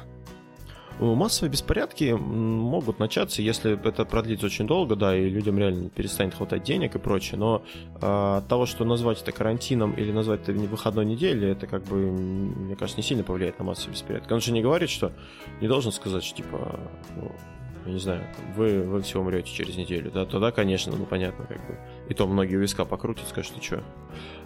[1.00, 6.64] Массовые беспорядки могут начаться, если это продлится очень долго, да, и людям реально перестанет хватать
[6.64, 7.64] денег и прочее, но
[8.02, 11.96] э, от того, что назвать это карантином или назвать это выходной неделей, это как бы,
[11.96, 14.34] мне кажется, не сильно повлияет на массовые беспорядки.
[14.34, 15.14] Он же не говорит, что
[15.62, 16.80] не должен сказать, что типа,
[17.16, 17.32] ну,
[17.86, 18.24] я не знаю,
[18.56, 21.78] вы, вы все умрете через неделю, да, тогда, конечно, ну понятно, как бы.
[22.10, 23.84] И то многие виска покрутят, скажут, что что.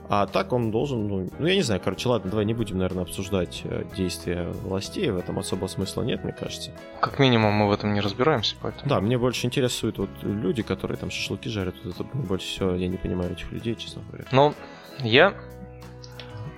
[0.10, 3.04] А так он должен, ну, ну, я не знаю, короче, ладно, давай не будем, наверное,
[3.04, 6.72] обсуждать э, действия властей, в этом особо смысла нет, мне кажется.
[7.00, 8.89] Как минимум мы в этом не разбираемся, поэтому.
[8.89, 12.88] Да, мне больше интересуют вот люди, которые там шашлыки жарят, вот это больше всего, я
[12.88, 14.26] не понимаю этих людей, честно говоря.
[14.32, 14.54] Ну,
[15.00, 15.34] я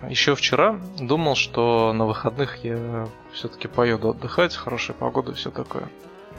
[0.09, 5.83] еще вчера думал, что на выходных я все-таки поеду отдыхать, хорошая погода и все такое.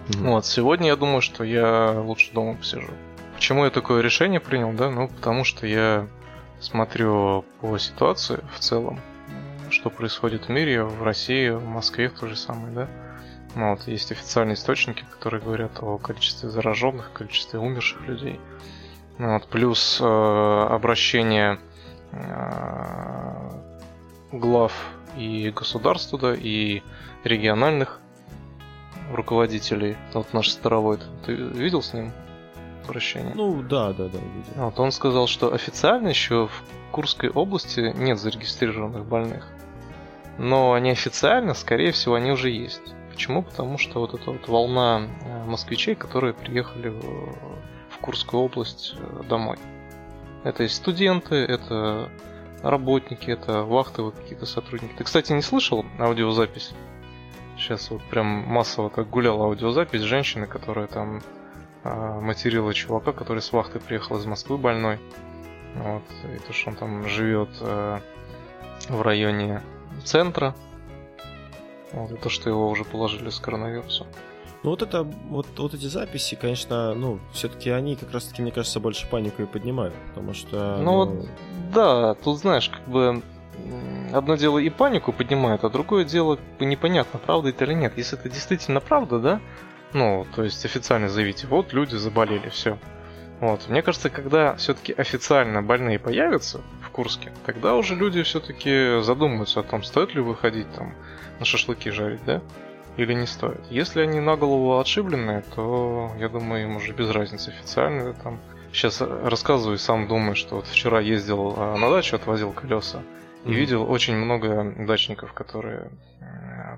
[0.08, 0.30] Mm-hmm.
[0.30, 2.90] Вот, сегодня я думаю, что я лучше дома посижу.
[3.34, 4.90] Почему я такое решение принял, да?
[4.90, 6.06] Ну, потому что я
[6.60, 9.00] смотрю по ситуации в целом,
[9.70, 12.88] что происходит в мире, в России, в Москве в то же самое, да.
[13.54, 18.38] Ну, вот, есть официальные источники, которые говорят о количестве зараженных, количестве умерших людей.
[19.18, 21.58] Ну, вот, плюс э, обращение
[22.12, 23.50] э,
[24.32, 24.72] глав
[25.16, 26.82] и государств туда, и
[27.24, 28.00] региональных
[29.12, 29.96] руководителей.
[30.12, 31.00] Вот наш Старовойт.
[31.24, 32.12] Ты видел с ним
[32.86, 33.32] обращение?
[33.34, 34.52] Ну, да, да, да, видел.
[34.56, 39.46] Вот он сказал, что официально еще в Курской области нет зарегистрированных больных.
[40.38, 42.94] Но неофициально, скорее всего, они уже есть.
[43.10, 43.42] Почему?
[43.42, 49.56] Потому что вот эта вот волна э, москвичей, которые приехали в Курскую область э, домой.
[50.44, 52.10] Это и студенты, это
[52.62, 54.92] работники, это вахтовые какие-то сотрудники.
[54.96, 56.72] Ты, кстати, не слышал аудиозапись?
[57.56, 61.22] Сейчас вот прям массово так гуляла аудиозапись женщины, которая там а,
[62.20, 64.98] материла чувака, который с вахты приехал из Москвы больной.
[65.74, 66.02] Вот,
[66.34, 67.98] и то, что он там живет э,
[68.88, 69.62] в районе
[70.04, 70.54] центра.
[71.92, 74.06] Вот, и то, что его уже положили с коронавирусом.
[74.62, 78.80] Ну вот это, вот, вот эти записи, конечно, ну, все-таки они как раз-таки, мне кажется,
[78.80, 80.78] больше панику и поднимают, потому что...
[80.78, 81.28] Ну, ну вот,
[81.72, 83.22] да, тут знаешь, как бы
[84.12, 87.92] одно дело и панику поднимает, а другое дело непонятно, правда это или нет.
[87.96, 89.40] Если это действительно правда, да,
[89.92, 92.78] ну, то есть официально заявите, вот люди заболели, все.
[93.40, 93.68] Вот.
[93.68, 99.62] Мне кажется, когда все-таки официально больные появятся в Курске, тогда уже люди все-таки задумаются о
[99.62, 100.94] том, стоит ли выходить там
[101.38, 102.42] на шашлыки жарить, да?
[102.96, 103.60] Или не стоит.
[103.68, 108.40] Если они на голову отшибленные, то я думаю, им уже без разницы официально там.
[108.72, 113.02] Сейчас рассказываю, сам думаю, что вот вчера ездил а, на дачу, отвозил колеса.
[113.44, 115.90] И видел очень много дачников, которые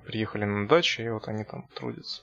[0.04, 2.22] приехали на дачу, и вот они там трудятся.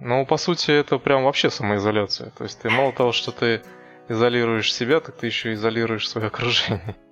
[0.00, 2.30] Ну, по сути, это прям вообще самоизоляция.
[2.30, 3.62] То есть ты мало того, что ты
[4.08, 6.96] изолируешь себя, так ты еще изолируешь свое окружение.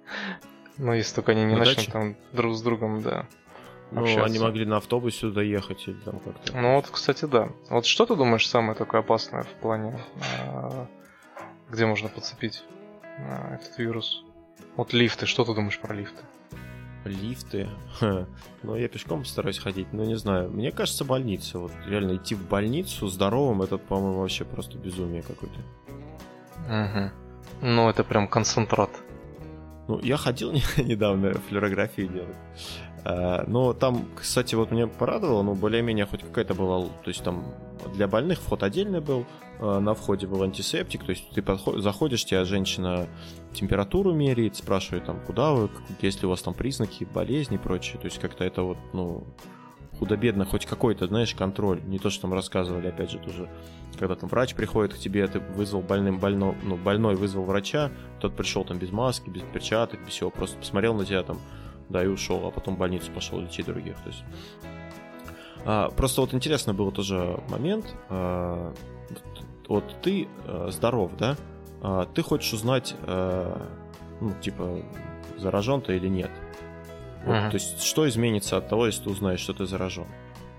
[0.78, 3.26] Ну, если только они не начнут там друг с другом, да.
[3.90, 4.24] Ну, общаться.
[4.24, 6.56] они могли на автобусе сюда ехать или там как-то.
[6.56, 7.50] Ну вот, кстати, да.
[7.68, 10.00] Вот что ты думаешь самое такое опасное в плане,
[10.40, 10.88] а,
[11.68, 12.64] где можно подцепить
[13.18, 14.24] а, этот вирус?
[14.76, 16.22] Вот лифты, что ты думаешь про лифты?
[17.04, 17.68] Лифты.
[17.98, 18.26] Ха.
[18.62, 20.50] Ну, я пешком стараюсь ходить, но не знаю.
[20.50, 21.58] Мне кажется, больница.
[21.58, 25.58] Вот реально идти в больницу здоровым, это, по-моему, вообще просто безумие какое-то.
[26.68, 27.10] Угу.
[27.62, 28.90] Ну, это прям концентрат.
[29.88, 32.36] Ну, я ходил недавно флюорографию делать.
[33.04, 37.44] А, но там, кстати, вот меня порадовало, ну, более-менее хоть какая-то была, то есть там
[37.94, 39.26] для больных вход отдельный был,
[39.58, 43.08] а, на входе был антисептик, то есть ты подход, заходишь, тебя женщина
[43.52, 45.68] температуру меряет, спрашивает там, куда вы,
[46.00, 49.26] есть ли у вас там признаки болезни и прочее, то есть как-то это вот, ну,
[49.98, 53.48] худо-бедно хоть какой-то, знаешь, контроль, не то, что там рассказывали, опять же, тоже,
[53.98, 58.36] когда там врач приходит к тебе, ты вызвал больным, больно, ну, больной вызвал врача, тот
[58.36, 61.38] пришел там без маски, без перчаток, без всего, просто посмотрел на тебя там,
[61.92, 63.96] да, и ушел, а потом в больницу пошел лечить других.
[64.00, 64.24] То есть...
[65.64, 67.94] а, просто вот интересно был тоже момент.
[68.08, 68.74] А,
[69.68, 71.36] вот ты а, здоров, да?
[71.82, 73.68] А, ты хочешь узнать, а,
[74.20, 74.82] ну, типа,
[75.38, 76.30] заражен ты или нет.
[77.24, 77.50] Вот, uh-huh.
[77.50, 80.06] То есть, что изменится от того, если ты узнаешь, что ты заражен?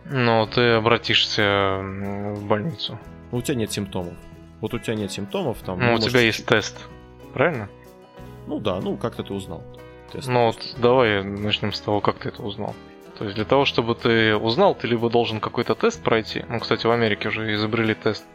[0.05, 2.97] Ну, ты обратишься в больницу.
[3.31, 4.13] У тебя нет симптомов.
[4.61, 5.79] Вот у тебя нет симптомов, там.
[5.79, 6.77] Ну, у тебя есть тест,
[7.33, 7.69] правильно?
[8.47, 9.63] Ну да, ну как-то ты узнал
[10.13, 10.27] тест.
[10.27, 12.73] Ну вот давай начнем с того, как ты это узнал.
[13.17, 16.45] То есть для того, чтобы ты узнал, ты либо должен какой-то тест пройти.
[16.47, 18.25] Ну, кстати, в Америке уже изобрели тест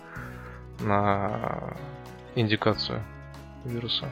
[0.81, 1.75] на
[2.35, 3.03] индикацию
[3.65, 4.11] вируса.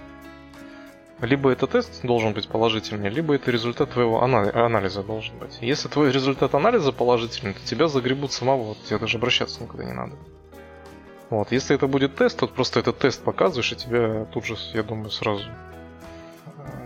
[1.20, 5.59] Либо этот тест должен быть положительный, либо это результат твоего анализа должен быть.
[5.62, 10.16] Если твой результат анализа положительный, то тебя загребут самого, тебе даже обращаться никуда не надо.
[11.31, 14.83] Вот, если это будет тест, то просто этот тест показываешь, и тебя тут же, я
[14.83, 15.44] думаю, сразу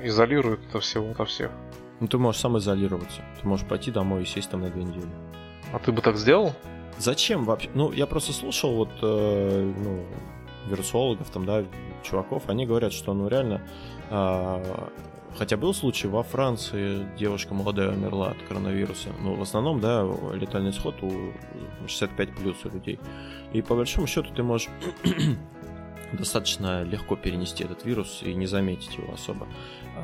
[0.03, 1.51] изолирует это всего ото всех.
[2.01, 3.23] Ну, ты можешь сам изолироваться.
[3.40, 5.11] Ты можешь пойти домой и сесть там на две недели.
[5.73, 6.55] А ты бы так сделал?
[6.99, 7.71] Зачем вообще?
[7.75, 10.07] Ну, я просто слушал вот, э, ну,
[10.69, 11.64] вирусологов, там, да,
[12.03, 13.62] чуваков, они говорят, что, ну, реально,
[14.11, 14.87] э,
[15.38, 20.71] хотя был случай во Франции, девушка молодая умерла от коронавируса, ну, в основном, да, летальный
[20.71, 21.33] исход у
[21.87, 22.99] 65 плюс у людей.
[23.53, 24.69] И по большому счету ты можешь
[26.12, 29.46] достаточно легко перенести этот вирус и не заметить его особо.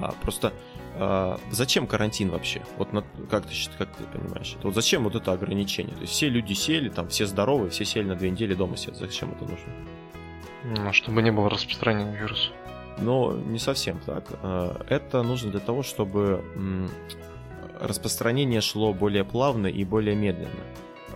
[0.00, 0.52] А, просто
[0.94, 2.62] а, зачем карантин вообще?
[2.78, 4.54] Вот на, как ты как ты понимаешь?
[4.58, 5.94] Это вот зачем вот это ограничение?
[5.94, 8.96] То есть все люди сели, там все здоровые, все сели на две недели дома сидят.
[8.96, 9.72] Зачем это нужно?
[10.64, 12.50] Ну, чтобы не было распространения вируса.
[12.98, 14.24] Но не совсем так.
[14.42, 16.42] А, это нужно для того, чтобы
[17.80, 20.50] распространение шло более плавно и более медленно.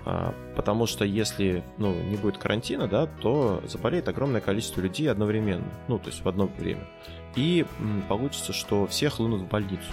[0.05, 5.69] А, потому что если ну, не будет карантина, да, то заболеет огромное количество людей одновременно,
[5.89, 6.87] ну, то есть в одно время.
[7.37, 7.67] И
[8.09, 9.93] получится, что все хлынут в больницу.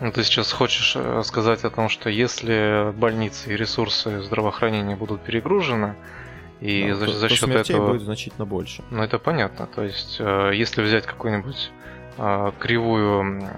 [0.00, 5.22] Ну, ты сейчас хочешь э, сказать о том, что если больницы и ресурсы здравоохранения будут
[5.22, 5.94] перегружены,
[6.60, 8.82] и да, за, то, за счет то этого будет значительно больше.
[8.90, 9.66] Ну, это понятно.
[9.66, 11.70] То есть, э, если взять какую-нибудь
[12.18, 13.48] э, кривую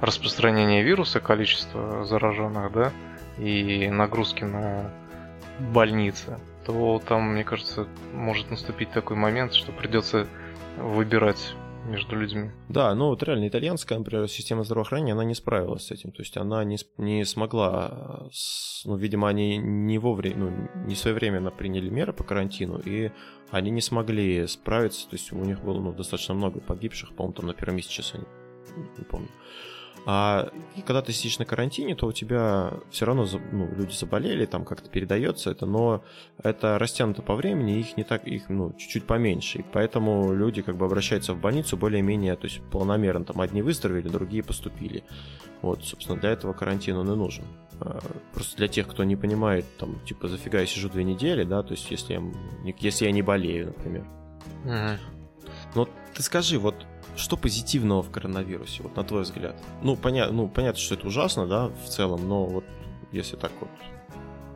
[0.00, 2.92] распространения вируса, количество зараженных, да,
[3.38, 4.90] и нагрузки на
[5.72, 10.26] больницы, то там, мне кажется, может наступить такой момент, что придется
[10.76, 11.54] выбирать
[11.86, 12.50] между людьми.
[12.68, 16.10] Да, ну вот реально итальянская, например, система здравоохранения, она не справилась с этим.
[16.10, 18.28] То есть она не, не смогла,
[18.84, 23.12] ну, видимо, они не вовремя, ну, не своевременно приняли меры по карантину, и
[23.50, 25.08] они не смогли справиться.
[25.08, 28.18] То есть у них было ну, достаточно много погибших, по-моему, там на первом месяце часа,
[28.18, 28.24] не,
[28.98, 29.28] не помню.
[30.08, 30.50] А
[30.86, 34.88] когда ты сидишь на карантине, то у тебя все равно ну, люди заболели, там как-то
[34.88, 36.04] передается это, но
[36.40, 39.58] это растянуто по времени, их не так, их ну, чуть-чуть поменьше.
[39.58, 43.24] И поэтому люди как бы обращаются в больницу более-менее, то есть полномерно.
[43.24, 45.02] Там одни выздоровели, другие поступили.
[45.60, 47.44] Вот, собственно, для этого карантин он и нужен.
[47.80, 47.98] А,
[48.32, 51.72] просто для тех, кто не понимает, там, типа, зафига я сижу две недели, да, то
[51.72, 52.22] есть если я,
[52.78, 54.06] если я не болею, например.
[54.64, 54.98] Mm-hmm.
[55.74, 56.86] Ну, ты скажи, вот
[57.16, 59.56] что позитивного в коронавирусе, вот на твой взгляд?
[59.82, 60.28] Ну, поня...
[60.30, 62.64] ну, понятно, что это ужасно, да, в целом, но вот
[63.12, 63.70] если так вот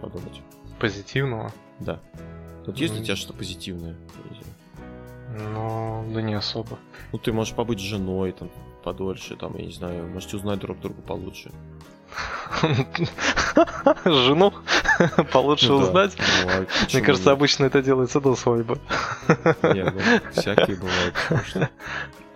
[0.01, 0.41] подумать.
[0.79, 1.53] Позитивного?
[1.79, 2.01] Да.
[2.67, 3.01] Вот есть mm.
[3.01, 3.97] у тебя что позитивное?
[5.55, 6.79] Ну, да не особо.
[7.13, 8.51] Ну, ты можешь побыть женой, там,
[8.83, 11.51] подольше, там, я не знаю, можете узнать друг друга получше.
[14.05, 14.53] Жену
[15.33, 16.17] получше узнать.
[16.93, 18.81] Мне кажется, обычно это делается до свадьбы.
[19.63, 19.95] Нет,
[20.33, 21.71] всякие бывают.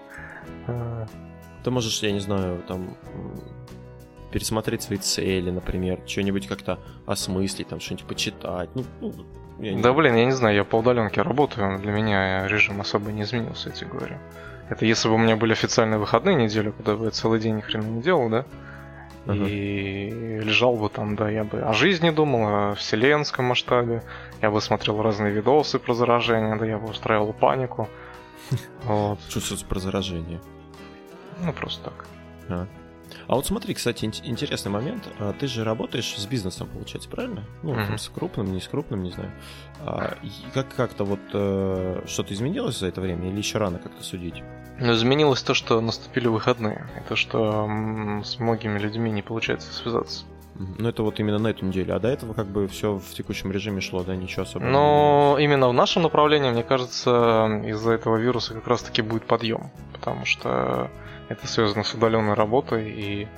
[1.62, 2.96] Ты можешь, я не знаю, там
[4.35, 8.68] пересмотреть свои цели, например, что-нибудь как-то осмыслить, там что-нибудь почитать.
[8.74, 9.12] Ну, ну,
[9.61, 13.12] я не да, блин, я не знаю, я по удаленке работаю, для меня режим особо
[13.12, 14.16] не изменился, я тебе говорю.
[14.68, 17.61] Это если бы у меня были официальные выходные неделю, куда бы я целый день ни
[17.61, 18.44] хрена не делал, да?
[19.27, 19.48] Uh-huh.
[19.48, 24.03] И лежал бы там, да, я бы о жизни думал, о вселенском масштабе,
[24.42, 27.88] я бы смотрел разные видосы про заражение, да, я бы устраивал панику.
[28.85, 29.18] Вот.
[29.31, 30.40] Что про заражение?
[31.42, 32.07] Ну, просто так.
[32.49, 32.66] А.
[33.27, 35.09] А вот смотри, кстати, интересный момент.
[35.18, 37.44] А, ты же работаешь с бизнесом, получается, правильно?
[37.62, 37.99] Ну, mm-hmm.
[37.99, 39.31] с крупным, не с крупным, не знаю.
[39.81, 40.16] А,
[40.53, 44.42] как как-то вот э, что-то изменилось за это время или еще рано как-то судить?
[44.79, 46.87] Ну, изменилось то, что наступили выходные.
[46.99, 47.68] И то, что
[48.25, 50.25] с многими людьми не получается связаться.
[50.57, 51.97] Ну, это вот именно на эту неделю.
[51.97, 54.73] А до этого как бы все в текущем режиме шло, да, ничего особенного.
[54.73, 59.70] Но именно в нашем направлении, мне кажется, из-за этого вируса как раз-таки будет подъем.
[59.92, 60.90] Потому что
[61.29, 63.29] это связано с удаленной работой, и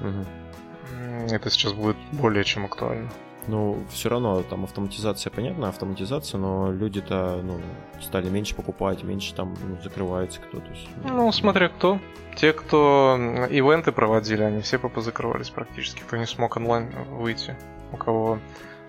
[0.00, 1.30] угу.
[1.30, 3.10] это сейчас будет более чем актуально.
[3.48, 7.60] Ну, все равно там автоматизация, понятно, автоматизация, но люди-то ну,
[8.00, 10.66] стали меньше покупать, меньше там ну, закрывается кто-то.
[11.04, 12.00] Ну, смотря кто.
[12.34, 13.16] Те, кто
[13.50, 17.56] ивенты проводили, они все позакрывались практически, кто не смог онлайн выйти,
[17.92, 18.40] у кого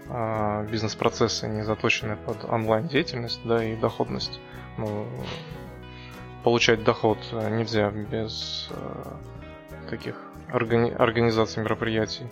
[0.10, 4.40] э, бизнес-процессы не заточены под онлайн-деятельность, да, и доходность.
[4.78, 5.06] Ну,
[6.48, 10.16] получать доход нельзя без э, таких
[10.54, 12.24] органи- организаций мероприятий,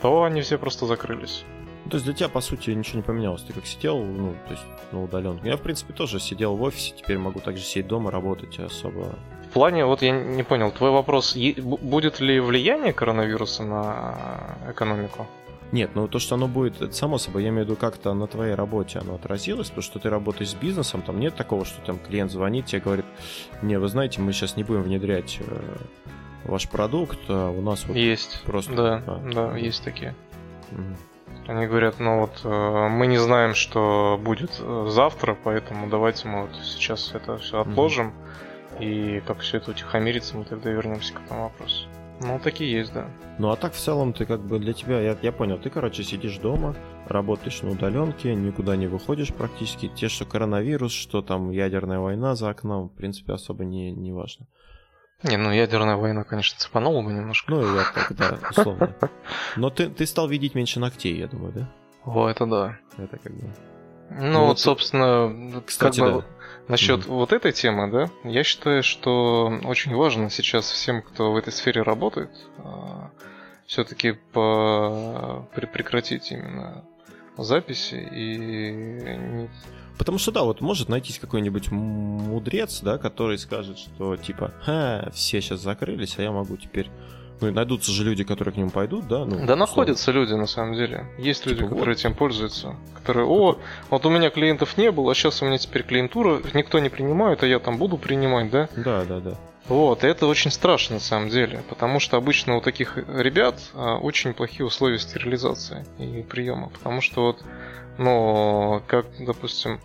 [0.00, 1.44] то они все просто закрылись.
[1.90, 3.42] То есть для тебя, по сути, ничего не поменялось.
[3.42, 5.46] Ты как сидел, ну, то есть на удаленке.
[5.46, 9.18] Я, в принципе, тоже сидел в офисе, теперь могу также сидеть дома, работать особо.
[9.50, 14.16] В плане, вот я не понял, твой вопрос, будет ли влияние коронавируса на
[14.70, 15.26] экономику?
[15.72, 18.26] Нет, ну то, что оно будет, это само собой, я имею в виду, как-то на
[18.26, 21.98] твоей работе оно отразилось, потому что ты работаешь с бизнесом, там нет такого, что там
[21.98, 23.06] клиент звонит тебе, говорит,
[23.62, 25.76] не, вы знаете, мы сейчас не будем внедрять э,
[26.44, 28.74] ваш продукт, а у нас вот есть, просто...
[28.74, 29.30] Да, а.
[29.32, 30.14] да, есть такие.
[30.72, 31.52] Угу.
[31.52, 36.42] Они говорят, ну вот э, мы не знаем, что будет э, завтра, поэтому давайте мы
[36.42, 38.82] вот сейчас это все отложим, угу.
[38.82, 41.86] и как все это утихомирится, мы тогда вернемся к этому вопросу.
[42.20, 43.08] Ну, такие есть, да.
[43.38, 46.04] Ну, а так в целом ты как бы для тебя, я, я понял, ты, короче,
[46.04, 49.88] сидишь дома, работаешь на удаленке, никуда не выходишь практически.
[49.88, 54.46] Те, что коронавирус, что там ядерная война за окном, в принципе, особо не, не важно.
[55.22, 57.52] Не, ну ядерная война, конечно, цепанула бы немножко.
[57.52, 58.94] Ну, я так, да, условно.
[59.56, 61.72] Но ты, ты стал видеть меньше ногтей, я думаю, да?
[62.04, 62.78] О, это да.
[62.98, 63.54] Это как бы...
[64.10, 66.26] Ну, ну вот, собственно, кстати, как бы, да.
[66.72, 67.08] Насчет mm-hmm.
[67.10, 71.82] вот этой темы, да, я считаю, что очень важно сейчас всем, кто в этой сфере
[71.82, 73.10] работает, а,
[73.66, 75.46] все-таки по...
[75.54, 76.82] прекратить именно
[77.36, 79.48] записи и
[79.98, 85.42] Потому что да, вот может найтись какой-нибудь мудрец, да, который скажет, что типа, Ха, все
[85.42, 86.88] сейчас закрылись, а я могу теперь
[87.42, 89.24] ну, найдутся же люди, которые к нему пойдут, да?
[89.24, 91.06] Ну, да, находятся люди, на самом деле.
[91.18, 92.00] Есть люди, типа, которые вот.
[92.00, 92.76] этим пользуются.
[92.94, 93.58] Которые, о,
[93.90, 97.42] вот у меня клиентов не было, а сейчас у меня теперь клиентура, никто не принимает,
[97.42, 98.68] а я там буду принимать, да?
[98.76, 99.38] Да, да, да.
[99.68, 103.96] Вот, и это очень страшно на самом деле, потому что обычно у таких ребят а,
[103.96, 107.44] очень плохие условия стерилизации и приема, потому что вот,
[107.96, 109.80] ну, как, допустим,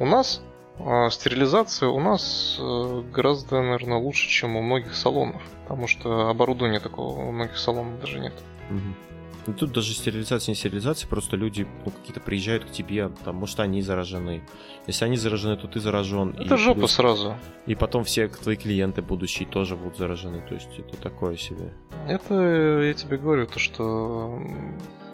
[0.00, 0.42] у нас
[0.86, 6.80] а стерилизация у нас э, гораздо, наверное, лучше, чем у многих салонов, потому что оборудования
[6.80, 8.32] такого у многих салонов даже нет.
[8.70, 9.54] Угу.
[9.54, 13.82] тут даже стерилизация, не стерилизация, просто люди ну, какие-то приезжают к тебе, там, может, они
[13.82, 14.42] заражены.
[14.86, 16.36] Если они заражены, то ты заражен.
[16.38, 16.92] Это и жопа плюс...
[16.92, 17.34] сразу.
[17.66, 20.40] И потом все твои клиенты будущие тоже будут заражены.
[20.48, 21.72] То есть это такое себе.
[22.08, 22.34] Это,
[22.82, 24.40] я тебе говорю, то, что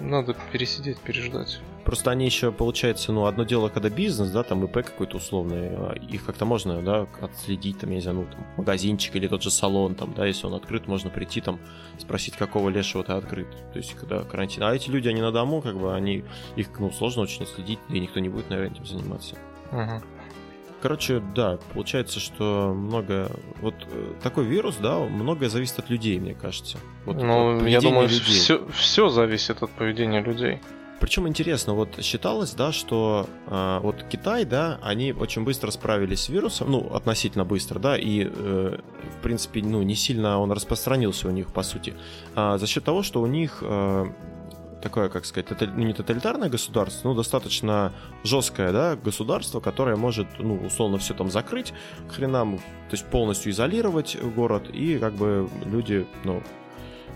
[0.01, 1.61] надо пересидеть, переждать.
[1.84, 5.94] Просто они еще, получается, ну, одно дело, когда бизнес, да, там ИП какой-то условный, а,
[5.94, 9.53] их как-то можно, да, отследить, там, я не знаю, ну, там, магазинчик или тот же
[9.53, 11.61] салон, там, да, если он открыт, можно прийти, там,
[11.99, 14.64] спросить, какого лешего ты открыт, то есть, когда карантин.
[14.64, 16.24] А эти люди, они на дому, как бы, они,
[16.57, 19.36] их, ну, сложно очень следить, и никто не будет, наверное, этим заниматься.
[19.70, 20.03] Угу.
[20.87, 23.28] Короче, да, получается, что много...
[23.61, 26.78] Вот э, такой вирус, да, многое зависит от людей, мне кажется.
[27.05, 28.20] Вот, ну, я думаю, людей.
[28.20, 30.61] Все, все зависит от поведения людей.
[31.01, 36.28] Причем интересно, вот считалось, да, что э, вот Китай, да, они очень быстро справились с
[36.28, 38.78] вирусом, ну, относительно быстро, да, и, э,
[39.18, 41.95] в принципе, ну, не сильно он распространился у них, по сути,
[42.37, 44.07] а за счет того, что у них э,
[44.87, 50.28] такое, как сказать, тоталь, ну, не тоталитарное государство, но достаточно жесткое, да, государство, которое может,
[50.39, 51.74] ну, условно, все там закрыть
[52.09, 56.41] к хренам, то есть полностью изолировать город, и как бы люди, ну,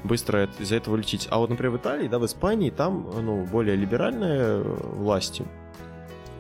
[0.03, 1.29] быстро из-за этого лечить.
[1.31, 4.63] А вот, например, в Италии, да, в Испании, там, ну, более либеральные э,
[4.95, 5.45] власти.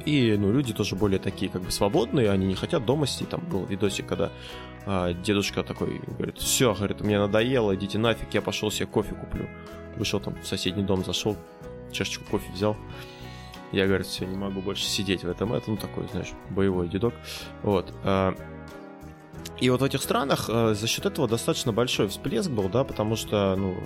[0.05, 3.31] И, ну, люди тоже более такие, как бы, свободные, они не хотят дома сидеть.
[3.31, 4.31] Там был видосик, когда
[4.87, 9.49] а, дедушка такой говорит, все, говорит, мне надоело, идите нафиг, я пошел себе кофе куплю.
[9.97, 11.37] Вышел там в соседний дом, зашел,
[11.93, 12.77] чашечку кофе взял.
[13.73, 17.15] Я, говорит, все, не могу больше сидеть в этом, это, ну, такой, знаешь, боевой дедок.
[17.63, 17.93] Вот.
[18.05, 18.35] А,
[19.61, 23.17] и вот в этих странах э, за счет этого достаточно большой всплеск был, да, потому
[23.17, 23.77] что, ну,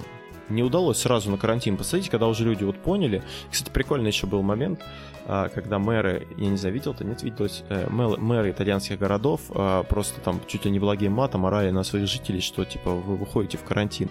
[0.48, 3.22] не удалось сразу на карантин посадить, когда уже люди вот поняли.
[3.50, 4.80] Кстати, прикольный еще был момент,
[5.26, 9.82] а, когда мэры, я не знаю, видел ты, нет, виделось, э, мэры итальянских городов а,
[9.84, 13.58] просто там чуть ли не благим матом орали на своих жителей, что, типа, вы выходите
[13.58, 14.08] в карантин.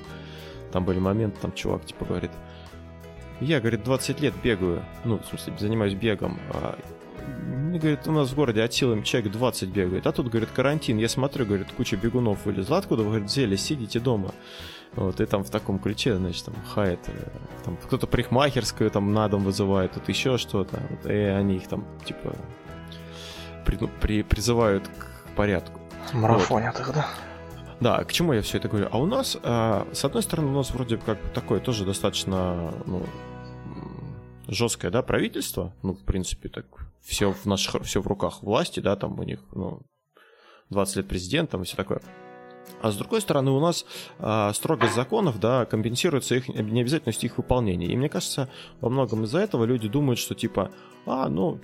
[0.71, 2.31] Там были моменты, там чувак, типа, говорит,
[3.39, 6.77] я, говорит, 20 лет бегаю, ну, в смысле, занимаюсь бегом, а,
[7.73, 10.97] мне, говорит, у нас в городе от силы человек 20 бегает, а тут, говорит, карантин.
[10.97, 12.77] Я смотрю, говорит, куча бегунов вылезла.
[12.77, 13.55] Откуда, говорит, взяли?
[13.55, 14.31] Сидите дома.
[14.95, 16.99] Вот, и там в таком ключе, значит, там хает.
[17.07, 17.29] Э,
[17.65, 20.79] там кто-то парикмахерскую там на дом вызывает, тут еще что-то.
[20.89, 22.35] Вот, и они их там, типа,
[23.65, 25.79] при, ну, при, призывают к порядку.
[26.13, 26.87] Марафонят вот.
[26.87, 27.07] их, да?
[27.79, 28.87] Да, к чему я все это говорю?
[28.91, 33.05] А у нас, а, с одной стороны, у нас вроде как такое тоже достаточно, ну,
[34.47, 36.65] жесткое, да, правительство, ну, в принципе, так
[37.01, 39.81] все в наших, все в руках власти, да, там у них, ну,
[40.69, 42.01] 20 лет президентом и все такое.
[42.81, 43.85] А с другой стороны, у нас
[44.19, 47.87] э, строгость законов, да, компенсируется их необязательность их выполнения.
[47.87, 48.49] И мне кажется,
[48.81, 50.69] во многом из-за этого люди думают, что типа,
[51.05, 51.59] а, ну,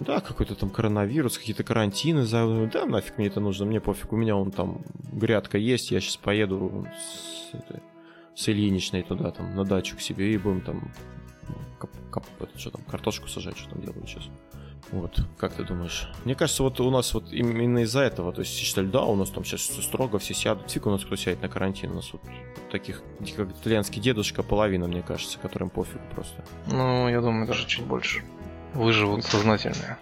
[0.00, 4.36] да, какой-то там коронавирус, какие-то карантины, да, нафиг мне это нужно, мне пофиг, у меня
[4.36, 10.00] он там грядка есть, я сейчас поеду с, с Ильиничной туда, там, на дачу к
[10.00, 10.90] себе и будем там,
[11.78, 14.28] кап, кап, это, что там, картошку сажать, что там делают сейчас.
[14.92, 16.08] Вот, как ты думаешь?
[16.24, 19.30] Мне кажется, вот у нас вот именно из-за этого, то есть считали, да, у нас
[19.30, 22.12] там сейчас все строго, все сядут, фиг у нас кто сядет на карантин, у нас
[22.12, 22.22] вот
[22.72, 23.02] таких,
[23.36, 26.44] как итальянский дедушка, половина, мне кажется, которым пофиг просто.
[26.66, 28.22] Ну, я думаю, даже чуть больше.
[28.74, 29.98] Выживут сознательные.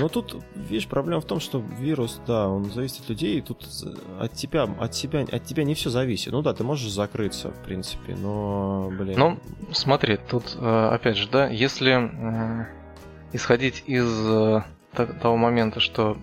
[0.00, 3.64] Но тут, видишь, проблема в том, что вирус, да, он зависит от людей, и тут
[4.18, 6.32] от тебя, от себя, от тебя не все зависит.
[6.32, 9.18] Ну да, ты можешь закрыться, в принципе, но, блин.
[9.18, 9.38] Ну,
[9.72, 12.76] смотри, тут, э, опять же, да, если
[13.32, 14.62] исходить из э,
[15.20, 16.16] того момента, что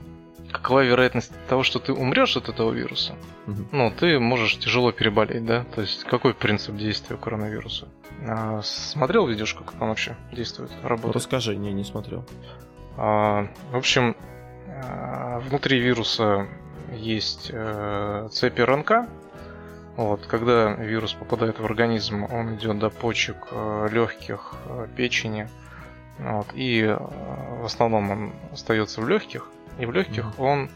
[0.51, 3.15] какова вероятность того, что ты умрешь от этого вируса,
[3.47, 3.65] угу.
[3.71, 5.65] ну, ты можешь тяжело переболеть, да?
[5.75, 7.87] То есть какой принцип действия коронавируса?
[8.27, 11.15] А, смотрел видюшку, как он вообще действует, работает?
[11.15, 12.25] Расскажи, не, не смотрел.
[12.97, 14.15] А, в общем,
[14.67, 16.47] а, внутри вируса
[16.93, 19.07] есть э, цепи РНК.
[19.97, 25.49] Вот, когда вирус попадает в организм, он идет до почек, э, легких, э, печени.
[26.20, 29.49] Вот, и э, в основном он остается в легких,
[29.80, 30.41] и в легких mm-hmm.
[30.41, 30.70] он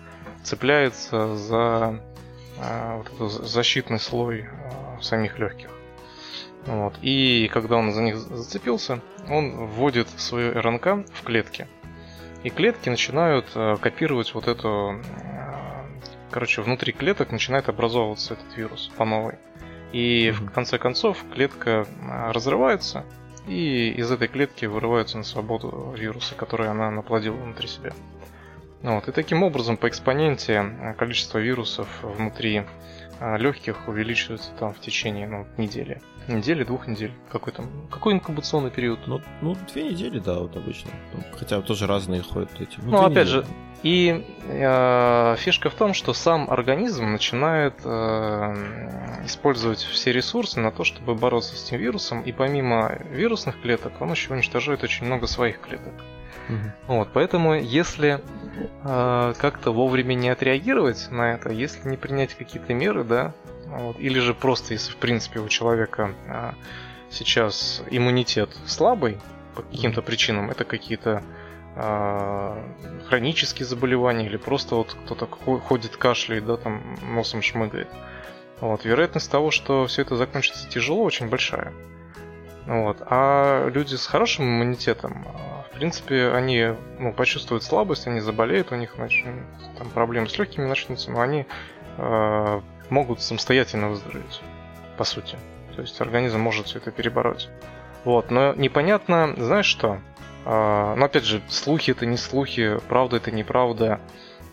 [0.43, 2.01] цепляется за
[2.57, 5.69] э, вот этот защитный слой э, самих легких.
[6.65, 6.95] Вот.
[7.01, 11.67] И когда он за них зацепился, он вводит свою РНК в клетки.
[12.43, 14.99] И клетки начинают э, копировать вот эту...
[15.21, 15.85] Э,
[16.31, 19.35] короче, внутри клеток начинает образовываться этот вирус по новой.
[19.91, 20.47] И mm-hmm.
[20.47, 21.87] в конце концов клетка
[22.31, 23.05] разрывается,
[23.49, 27.93] и из этой клетки вырываются на свободу вирусы, которые она наплодила внутри себя.
[28.81, 32.63] Ну вот, и таким образом по экспоненте э, количество вирусов внутри
[33.19, 36.01] э, легких увеличивается там в течение ну, недели.
[36.27, 37.11] Недели, двух недель.
[37.29, 38.99] Какой там, какой инкубационный период?
[39.07, 40.91] Ну, ну две недели, да, вот обычно.
[41.13, 42.77] Ну, хотя тоже разные ходят эти.
[42.77, 43.41] Ну, ну опять недели.
[43.41, 43.45] же,
[43.81, 50.83] и э, фишка в том, что сам организм начинает э, использовать все ресурсы на то,
[50.83, 55.61] чтобы бороться с этим вирусом, и помимо вирусных клеток, он еще уничтожает очень много своих
[55.61, 55.93] клеток.
[56.49, 56.95] Угу.
[56.95, 58.21] Вот, поэтому если
[58.83, 63.33] э, как-то вовремя не отреагировать на это, если не принять какие-то меры, да,
[63.67, 66.51] вот, или же просто, если в принципе у человека э,
[67.11, 69.19] сейчас иммунитет слабый
[69.55, 71.23] по каким-то причинам, это какие-то
[73.07, 77.87] хронические заболевания или просто вот кто-то ходит кашляет, да, там носом шмыгает.
[78.61, 81.73] Вот, вероятность того, что все это закончится тяжело, очень большая.
[82.65, 82.97] Вот.
[83.01, 88.75] А люди с хорошим иммунитетом, а, в принципе, они ну, почувствуют слабость, они заболеют, у
[88.75, 89.43] них начнут,
[89.77, 91.45] там проблемы с легкими начнутся, но они
[91.97, 94.41] э, могут самостоятельно выздороветь,
[94.97, 95.37] по сути.
[95.75, 97.49] То есть организм может все это перебороть.
[98.03, 99.99] Вот, но непонятно, знаешь что?
[100.49, 104.01] Э, но опять же, слухи это не слухи, правда это неправда.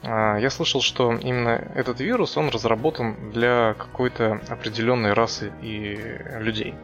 [0.02, 5.98] А, я слышал, что именно этот вирус, он разработан для какой-то определенной расы и
[6.38, 6.74] людей.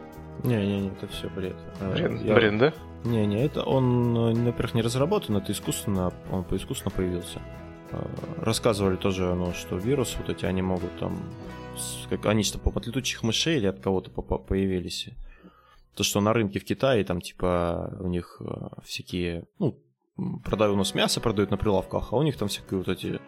[0.43, 1.55] Не-не-не, это все бред.
[1.79, 2.33] А, бред, Я...
[2.33, 2.73] бред да?
[3.03, 7.39] Не-не, это он, во-первых, не разработан, это искусственно, он искусственно появился.
[7.91, 8.09] А,
[8.41, 11.19] рассказывали тоже, ну, что вирус, вот эти, они могут там,
[12.09, 15.09] как, они что, от летучих мышей или от кого-то появились.
[15.95, 18.41] То, что на рынке в Китае, там, типа, у них
[18.83, 19.79] всякие, ну,
[20.43, 23.19] продают у нас мясо, продают на прилавках, а у них там всякие вот эти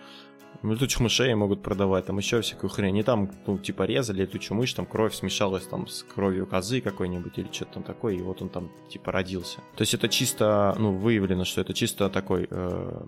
[0.63, 2.97] летучих мышей могут продавать, там еще всякую хрень.
[2.97, 7.37] И там, ну, типа, резали летучую мышь, там кровь смешалась там с кровью козы какой-нибудь
[7.37, 9.59] или что-то там такое, и вот он там, типа, родился.
[9.75, 13.03] То есть это чисто, ну, выявлено, что это чисто такой, э,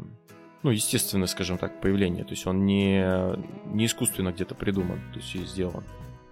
[0.64, 2.24] ну, естественное, скажем так, появление.
[2.24, 3.04] То есть он не,
[3.74, 5.84] не искусственно где-то придуман, то есть и сделан.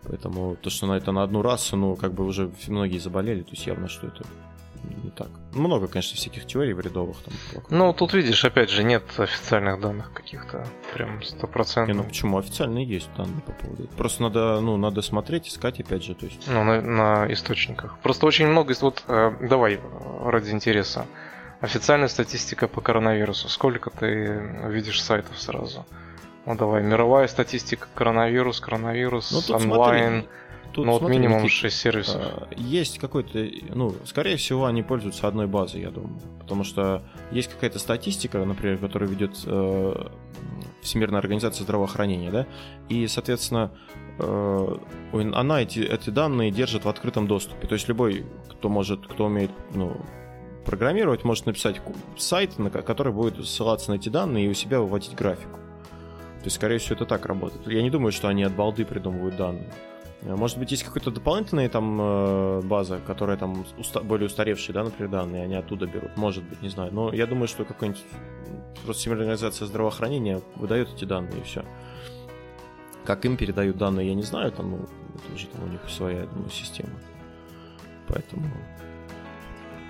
[0.07, 3.51] Поэтому то, что на это на одну расу, ну, как бы уже многие заболели, то
[3.51, 4.23] есть явно, что это
[5.03, 5.29] не так.
[5.53, 7.33] Много, конечно, всяких теорий вредовых там.
[7.69, 11.95] Ну, тут видишь, опять же, нет официальных данных каких-то прям стопроцентных.
[11.95, 12.37] Не, ну почему?
[12.37, 13.87] Официальные есть данные по поводу.
[13.97, 16.47] Просто надо, ну, надо смотреть, искать, опять же, то есть.
[16.47, 17.97] Ну, на, на источниках.
[18.03, 19.79] Просто очень много, вот, э, давай,
[20.23, 21.05] ради интереса.
[21.61, 23.49] Официальная статистика по коронавирусу.
[23.49, 25.85] Сколько ты видишь сайтов сразу?
[26.45, 30.21] Ну давай, мировая статистика коронавирус, коронавирус, ну, онлайн.
[30.21, 30.29] Смотри
[30.75, 32.21] Тут, ну, вот смотри, минимум Никит, 6 сервисов.
[32.21, 33.39] А, есть какой-то,
[33.73, 36.19] ну, скорее всего, они пользуются одной базой, я думаю.
[36.37, 40.07] Потому что есть какая-то статистика, например, которую ведет э,
[40.81, 42.45] Всемирная организация здравоохранения, да,
[42.89, 43.71] и, соответственно,
[44.19, 44.77] э,
[45.13, 47.67] она эти, эти данные держит в открытом доступе.
[47.67, 49.95] То есть любой, кто может, кто умеет, ну,
[50.65, 51.81] программировать, может написать
[52.17, 55.59] сайт, на который будет ссылаться на эти данные и у себя выводить графику.
[56.45, 57.65] То есть, скорее всего, это так работает.
[57.65, 59.67] Я не думаю, что они от балды придумывают данные.
[60.21, 64.83] Э, может быть, есть какая-то дополнительная там э, база, которая там уста- более устаревшие, да,
[64.83, 66.15] например, данные, они оттуда берут.
[66.17, 66.93] Может быть, не знаю.
[66.93, 68.03] Но я думаю, что какая-нибудь
[68.85, 71.65] просто Всемирная организация здравоохранения выдает эти данные и все.
[73.05, 74.77] Как им передают данные, я не знаю, там, ну,
[75.15, 76.93] это уже там у них своя, я думаю, система.
[78.07, 78.45] Поэтому.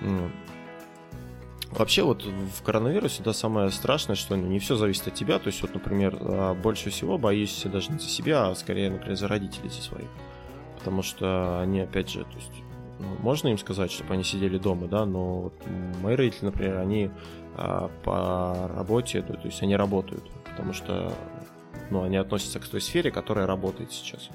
[0.00, 0.30] Ну,
[1.70, 5.38] Вообще вот в коронавирусе, да, самое страшное, что не все зависит от тебя.
[5.38, 9.16] То есть вот, например, а, больше всего боюсь даже не за себя, а скорее, например,
[9.16, 10.08] за родителей, за своих.
[10.78, 12.52] Потому что они, опять же, то есть,
[13.00, 15.54] ну, можно им сказать, чтобы они сидели дома, да, но вот
[16.02, 17.10] мои родители, например, они
[17.56, 21.12] а, по работе, то, то есть они работают, потому что,
[21.90, 24.30] ну, они относятся к той сфере, которая работает сейчас.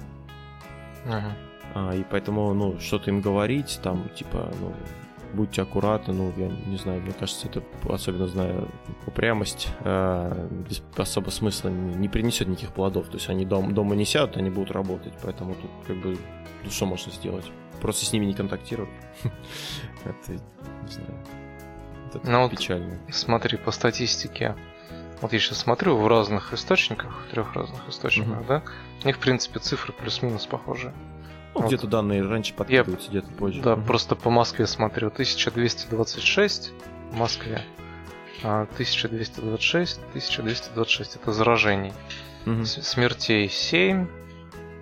[1.06, 1.34] Ага.
[1.74, 4.74] А, и поэтому, ну, что-то им говорить, там, типа, ну,
[5.32, 8.66] будьте аккуратны, ну, я не знаю, мне кажется, это, особенно зная
[9.06, 13.08] упрямость, э, без особо смысла не, не принесет никаких плодов.
[13.08, 16.18] То есть они дом, дома не сядут, они будут работать, поэтому тут как бы
[16.64, 17.50] ну, что можно сделать?
[17.80, 18.90] Просто с ними не контактировать.
[20.04, 21.18] Это, не знаю,
[22.14, 22.98] это ну, печально.
[23.10, 24.54] Смотри, по статистике,
[25.20, 28.62] вот я сейчас смотрю в разных источниках, в трех разных источниках, да,
[29.02, 30.92] у них, в принципе, цифры плюс-минус похожи.
[31.54, 31.66] Ну, вот.
[31.68, 33.60] где-то данные раньше подкидываются, где-то позже.
[33.60, 33.82] Да, угу.
[33.82, 35.08] просто по Москве смотрю.
[35.08, 36.72] 1226
[37.10, 37.62] в Москве.
[38.42, 41.92] 1226, а 1226 это заражений.
[42.46, 42.64] Угу.
[42.64, 44.06] Смертей 7,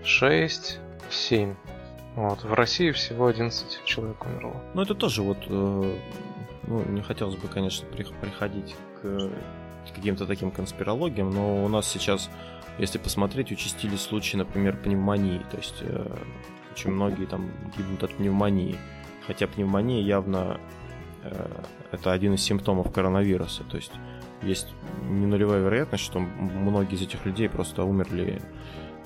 [0.05, 0.79] 6,
[1.11, 1.55] 7.
[2.15, 2.43] Вот.
[2.45, 4.63] В России всего 11 человек умерло.
[4.75, 5.39] Ну, это тоже вот...
[5.47, 5.99] Э,
[6.67, 9.31] ну, не хотелось бы, конечно, приходить к
[9.95, 12.31] каким-то таким конспирологиям, но у нас сейчас,
[12.79, 15.41] если посмотреть, участились случаи, например, пневмонии.
[15.51, 16.17] То есть э,
[16.73, 18.77] очень многие там гибнут от пневмонии.
[19.27, 20.61] Хотя пневмония явно
[21.23, 21.63] э,
[21.93, 23.65] это один из симптомов коронавируса.
[23.65, 23.93] То есть
[24.43, 24.69] есть
[25.03, 28.41] не нулевая вероятность, что многие из этих людей просто умерли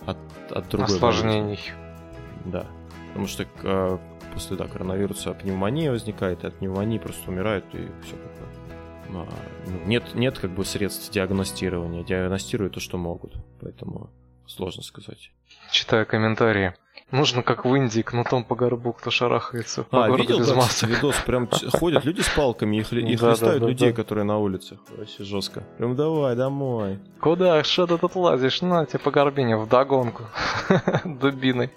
[0.06, 0.18] от,
[0.50, 1.60] от другой осложнений.
[2.44, 2.66] Да.
[3.08, 3.98] Потому что э,
[4.32, 8.48] после да, коронавируса пневмония возникает, и от пневмонии просто умирают, и все как бы.
[9.10, 9.26] Ну,
[9.86, 12.02] нет, нет как бы средств диагностирования.
[12.02, 13.34] Диагностируют то, что могут.
[13.60, 14.10] Поэтому
[14.46, 15.30] сложно сказать.
[15.70, 16.74] Читаю комментарии.
[17.14, 20.56] Нужно как в Индии, кнутом по горбу, кто шарахается по а, городу видел, без да,
[20.56, 20.88] масок.
[20.88, 23.08] видос, прям ходят люди с палками и, хли...
[23.08, 23.96] и хлестают да, людей, да.
[23.96, 24.80] которые на улицах.
[24.96, 25.62] Вообще жестко.
[25.78, 26.98] Прям давай, домой.
[27.20, 27.62] Куда?
[27.62, 28.62] Что ты тут лазишь?
[28.62, 30.24] На тебе по горбине, в догонку.
[31.04, 31.70] Дубиной.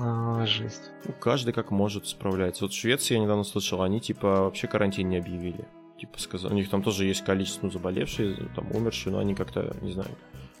[0.00, 0.92] А, жесть.
[1.06, 2.62] Ну, каждый как может справляется.
[2.62, 5.66] Вот в Швеции я недавно слышал, они типа вообще карантин не объявили.
[5.98, 9.76] Типа сказали, у них там тоже есть количество ну, заболевших, там умерших, но они как-то,
[9.80, 10.10] не знаю,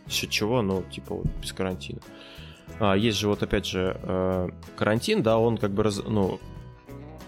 [0.08, 2.00] счет чего, но типа вот без карантина.
[2.78, 6.38] А, есть же вот опять же э, карантин, да, он как бы раз, ну,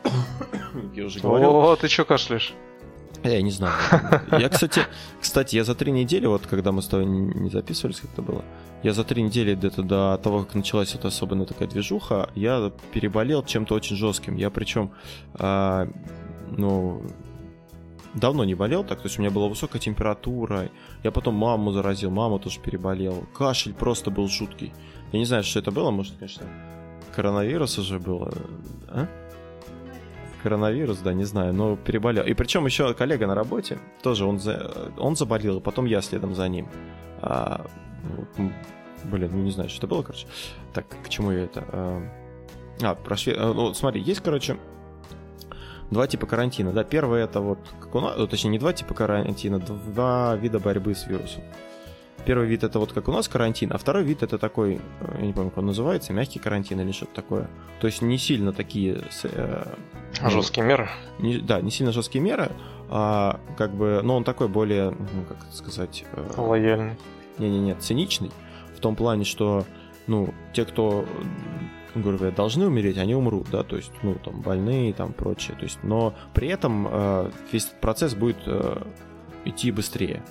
[0.95, 1.57] я уже говорил.
[1.57, 2.55] О, ты чё кашляешь?
[3.24, 3.74] Я не знаю.
[4.32, 4.82] Я, кстати,
[5.20, 8.45] кстати, я за три недели, вот когда мы с тобой не записывались, как это было,
[8.82, 13.45] я за три недели где-то до того, как началась эта особенная такая движуха, я переболел
[13.45, 14.36] чем-то очень жестким.
[14.36, 14.90] Я причем,
[15.34, 15.88] а,
[16.51, 17.03] ну,
[18.14, 20.68] давно не болел так, то есть у меня была высокая температура,
[21.05, 24.72] я потом маму заразил, мама тоже переболела, кашель просто был жуткий.
[25.13, 26.47] Я не знаю, что это было, может, конечно,
[27.15, 28.33] коронавирус уже было,
[28.89, 29.07] а?
[30.43, 32.25] коронавирус, да, не знаю, но переболел.
[32.25, 36.49] И причем еще коллега на работе, тоже он, за, он заболел, потом я следом за
[36.49, 36.69] ним.
[37.21, 37.65] А,
[39.05, 40.27] блин, ну не знаю, что это было, короче.
[40.73, 41.65] Так, к чему я это?
[41.69, 42.03] А,
[42.83, 43.37] а про швед...
[43.39, 44.57] А, ну, смотри, есть, короче,
[45.91, 46.83] два типа карантина, да.
[46.85, 50.95] Первый это вот, как у нас, ну, точнее, не два типа карантина, два вида борьбы
[50.95, 51.43] с вирусом.
[52.25, 55.27] Первый вид это вот как у нас карантин, а второй вид это такой, э, я
[55.27, 57.51] не помню, как он называется, мягкий карантин или что-то такое.
[57.81, 59.03] То есть не сильно такие...
[59.25, 59.64] Э,
[60.23, 60.89] ну, жесткие меры?
[61.18, 62.53] Не, да, не сильно жесткие меры,
[62.91, 66.05] а как бы, но он такой более, ну, как сказать...
[66.12, 66.97] Э, Лояльный.
[67.39, 68.31] Не-не-не, циничный.
[68.77, 69.64] В том плане, что,
[70.07, 71.05] ну, те, кто
[71.95, 75.57] грубо говоря, должны умереть, они умрут, да, то есть, ну, там, больные и там прочее,
[75.57, 78.83] то есть, но при этом э, весь процесс будет э,
[79.45, 80.23] идти быстрее.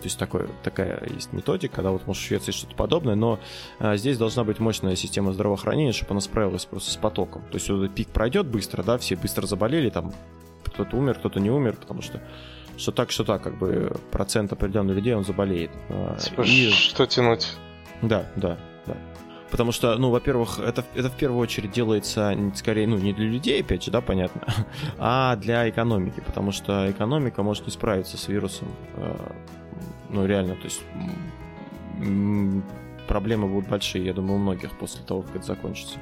[0.00, 3.38] То есть такой, такая есть методика, когда вот может в Швеции что-то подобное, но
[3.78, 7.42] а, здесь должна быть мощная система здравоохранения, чтобы она справилась просто с потоком.
[7.50, 10.12] То есть вот пик пройдет быстро, да, все быстро заболели, там
[10.64, 12.22] кто-то умер, кто-то не умер, потому что
[12.76, 15.70] что так, что так, как бы процент определенных людей он заболеет.
[15.90, 16.70] А, типа, и...
[16.70, 17.56] что тянуть?
[18.00, 18.96] Да, да, да.
[19.50, 23.60] Потому что, ну, во-первых, это, это в первую очередь делается скорее, ну, не для людей,
[23.60, 24.42] опять же, да, понятно,
[24.98, 29.32] а для экономики, потому что экономика может не справиться с вирусом а,
[30.08, 30.82] ну, реально, то есть
[33.08, 35.98] проблемы будут большие, я думаю, у многих после того, как это закончится.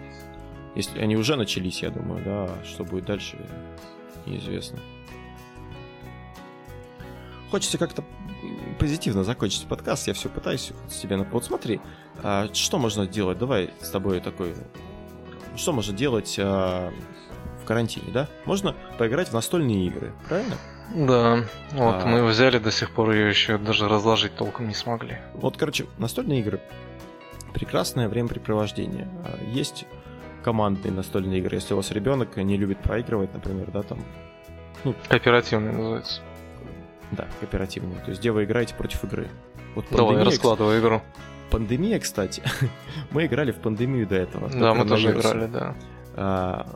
[0.75, 3.39] Если они уже начались, я думаю, да, что будет дальше,
[4.27, 4.79] неизвестно.
[7.51, 8.05] Хочется как-то
[8.79, 11.25] позитивно закончить подкаст, я все пытаюсь с тебя на...
[11.25, 11.81] Вот смотри,
[12.23, 13.39] а что можно делать?
[13.39, 14.55] Давай с тобой такой...
[15.57, 16.93] Что можно делать а,
[17.63, 18.29] в карантине, да?
[18.45, 20.57] Можно поиграть в настольные игры, правильно?
[20.95, 22.07] Да, вот а...
[22.07, 25.19] мы взяли до сих пор ее еще даже разложить толком не смогли.
[25.35, 26.61] Вот, короче, настольные игры
[27.53, 29.09] прекрасное времяпрепровождение.
[29.25, 29.87] А, есть
[30.43, 31.57] командные настольные игры.
[31.57, 33.99] Если у вас ребенок не любит проигрывать, например, да, там.
[34.85, 36.21] Ну, кооперативные называется.
[37.11, 37.99] Да, кооперативные.
[38.01, 39.29] То есть где вы играете против игры.
[39.75, 41.03] Вот пандемия, Давай, раскладывай игру.
[41.51, 42.43] Пандемия, кстати.
[43.11, 44.49] мы играли в пандемию до этого.
[44.51, 45.75] Да, мы тоже играли, да.
[46.15, 46.67] А,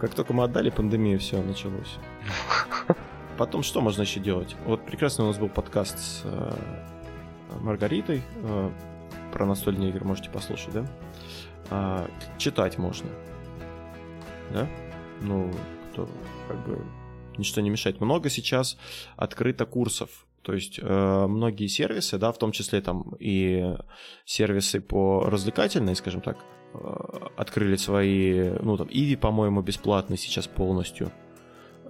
[0.00, 1.98] как только мы отдали пандемию, все началось.
[3.40, 4.54] Потом что можно еще делать?
[4.66, 6.52] Вот прекрасный у нас был подкаст с э,
[7.60, 8.70] Маргаритой э,
[9.32, 10.86] про настольные игры, можете послушать, да?
[11.70, 13.08] А, читать можно.
[14.52, 14.68] Да?
[15.22, 15.50] Ну,
[15.90, 16.06] кто
[16.48, 16.84] как бы
[17.38, 17.98] ничто не мешает.
[18.02, 18.76] Много сейчас
[19.16, 20.26] открыто курсов.
[20.42, 23.74] То есть э, многие сервисы, да, в том числе там и
[24.26, 26.36] сервисы по развлекательной, скажем так,
[26.74, 26.78] э,
[27.38, 31.10] открыли свои, ну там, Иви, по-моему, бесплатный сейчас полностью.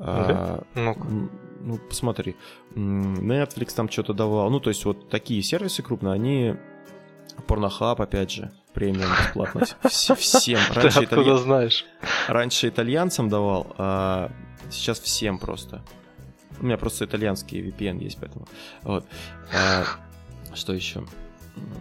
[0.01, 1.31] А, ну
[1.63, 2.37] ну, посмотри.
[2.75, 4.51] Netflix там что-то давал.
[4.51, 6.57] Ну, то есть вот такие сервисы крупные, они...
[7.47, 9.63] Порнохаб, опять же, премиум бесплатно.
[9.89, 10.59] Всем.
[10.75, 11.87] Раньше Ты откуда знаешь?
[12.29, 14.31] Раньше итальянцам давал, а
[14.71, 15.83] сейчас всем просто.
[16.61, 18.47] У меня просто итальянский VPN есть, поэтому...
[18.83, 19.07] Вот.
[19.55, 19.85] А,
[20.55, 21.03] что еще?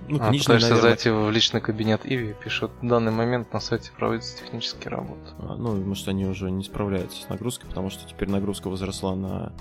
[0.08, 0.82] Ну, а, книжные, пытаешься наверное...
[0.82, 5.22] зайти в личный кабинет Иви, пишут, в данный момент на сайте проводятся технические работы.
[5.40, 9.54] А, ну, может, они уже не справляются с нагрузкой, потому что теперь нагрузка возросла на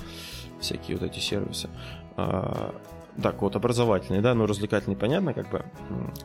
[0.60, 1.68] всякие вот эти сервисы.
[2.16, 2.74] А,
[3.22, 5.64] так, вот образовательные, да, ну развлекательные, понятно, как бы.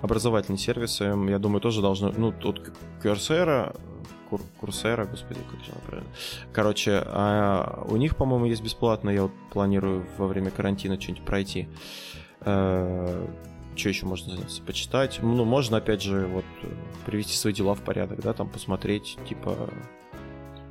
[0.01, 2.71] Образовательные сервисы, я думаю, тоже должны, ну, тут
[3.03, 3.75] Coursera,
[4.29, 6.09] Кур, Курсера, господи, как же правильно.
[6.53, 11.67] Короче, а у них, по-моему, есть бесплатно, я вот планирую во время карантина что-нибудь пройти.
[13.75, 14.61] Что еще можно заняться?
[14.61, 15.19] Почитать.
[15.21, 16.45] Ну, можно, опять же, вот
[17.05, 19.69] привести свои дела в порядок, да, там посмотреть, типа,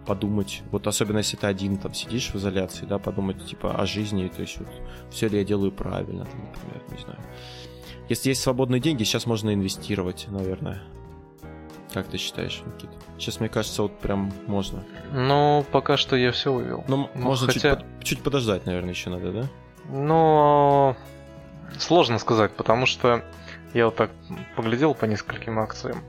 [0.07, 0.63] подумать.
[0.71, 4.43] Вот особенно если ты один там сидишь в изоляции, да, подумать, типа, о жизни, то
[4.43, 4.69] есть вот,
[5.11, 7.19] все ли я делаю правильно, там, например, не знаю.
[8.09, 10.83] Если есть свободные деньги, сейчас можно инвестировать, наверное.
[11.93, 12.93] Как ты считаешь, Никита?
[13.19, 14.83] Сейчас, мне кажется, вот прям можно.
[15.13, 16.85] Ну, пока что я все вывел.
[16.89, 17.77] Ну, ну можно хотя...
[17.77, 19.49] чуть, чуть подождать, наверное, еще надо, да?
[19.91, 20.97] Ну,
[21.79, 23.23] Сложно сказать, потому что
[23.75, 24.11] я вот так
[24.57, 26.03] поглядел по нескольким акциям.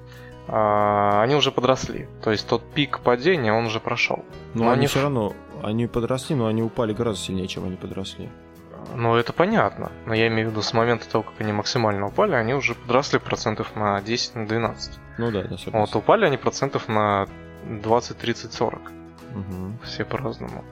[0.47, 2.07] а, они уже подросли.
[2.21, 4.25] То есть тот пик падения, он уже прошел.
[4.53, 7.75] Но, но они, они все равно, они подросли, но они упали гораздо сильнее, чем они
[7.77, 8.29] подросли.
[8.95, 9.91] Ну, это понятно.
[10.05, 13.19] Но я имею в виду, с момента того, как они максимально упали, они уже подросли
[13.19, 14.99] процентов на 10, на 12.
[15.17, 15.71] Ну да, да, согласен.
[15.79, 17.27] Вот упали они процентов на
[17.65, 18.81] 20, 30, 40.
[18.81, 19.77] Угу.
[19.83, 20.63] Все по-разному.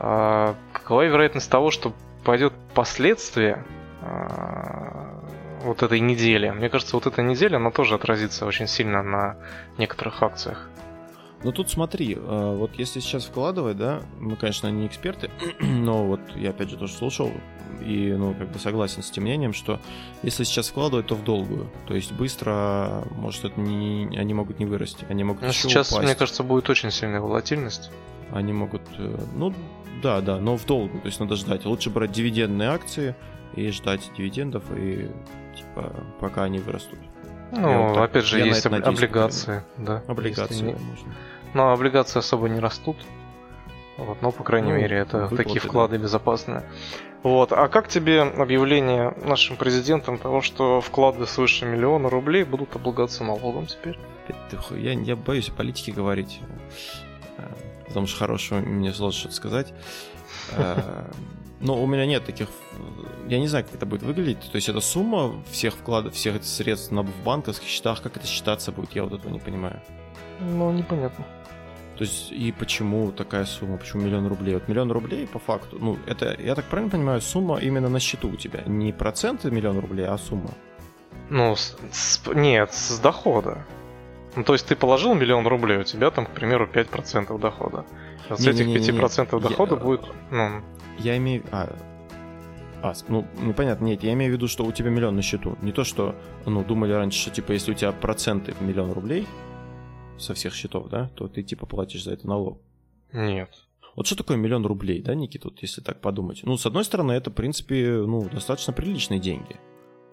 [0.00, 1.92] А, какова вероятность того, что
[2.24, 3.64] пойдет последствия
[5.64, 6.50] вот этой недели?
[6.50, 9.36] Мне кажется, вот эта неделя, она тоже отразится очень сильно на
[9.78, 10.68] некоторых акциях.
[11.42, 15.30] Ну тут смотри, а, вот если сейчас вкладывать, да, мы, конечно, не эксперты,
[15.60, 17.30] но вот я опять же тоже слушал
[17.84, 19.78] и, ну, как бы согласен с тем мнением, что
[20.22, 21.70] если сейчас вкладывать, то в долгую.
[21.86, 26.06] То есть быстро, может, это не, они могут не вырасти, они могут Но сейчас, упасть.
[26.06, 27.90] мне кажется, будет очень сильная волатильность.
[28.30, 29.52] Они могут, э, ну,
[30.02, 31.66] да, да, но в долгую, то есть надо ждать.
[31.66, 33.14] Лучше брать дивидендные акции
[33.56, 35.10] и ждать дивидендов, и,
[35.56, 36.98] типа, пока они вырастут.
[37.52, 40.02] Ну, вот так, опять же, есть об- надеюсь, облигации, да.
[40.08, 40.72] Облигации, не...
[40.72, 41.14] можно.
[41.54, 42.96] Но облигации особо не растут.
[43.96, 46.02] Вот, но, по крайней ну, мере, это выплаты, такие вклады да.
[46.02, 46.64] безопасные.
[47.22, 47.52] Вот.
[47.52, 53.66] А как тебе объявление нашим президентом того, что вклады свыше миллиона рублей будут облагаться налогом
[53.66, 53.98] теперь?
[54.70, 56.40] Я, я боюсь о политике говорить,
[57.38, 57.42] э,
[57.86, 59.74] потому что хорошего мне сложно что-то сказать.
[61.60, 62.48] Но у меня нет таких...
[63.28, 64.50] Я не знаю, как это будет выглядеть.
[64.50, 68.26] То есть это сумма всех вкладов, всех этих средств на, в банковских счетах, как это
[68.26, 69.80] считаться будет, я вот этого не понимаю.
[70.40, 71.24] Ну, непонятно.
[71.96, 74.54] То есть, и почему такая сумма, почему миллион рублей?
[74.54, 78.28] Вот миллион рублей, по факту, ну, это, я так правильно понимаю, сумма именно на счету
[78.28, 78.62] у тебя.
[78.66, 80.50] Не проценты миллион рублей, а сумма.
[81.30, 83.64] Ну, с, с, нет, с дохода.
[84.34, 87.84] Ну, то есть ты положил миллион рублей, у тебя там, к примеру, 5% дохода.
[88.28, 90.62] С этих 5% дохода я, будет, ну...
[90.98, 91.42] Я имею...
[91.52, 91.74] А,
[92.82, 95.56] а, ну, непонятно, нет, я имею в виду, что у тебя миллион на счету.
[95.62, 96.14] Не то, что,
[96.44, 99.26] ну, думали раньше, что, типа, если у тебя проценты миллион рублей,
[100.18, 102.60] со всех счетов, да, то ты типа платишь за это налог.
[103.12, 103.50] Нет.
[103.96, 106.40] Вот что такое миллион рублей, да, Никита, вот если так подумать?
[106.42, 109.56] Ну, с одной стороны, это, в принципе, ну, достаточно приличные деньги.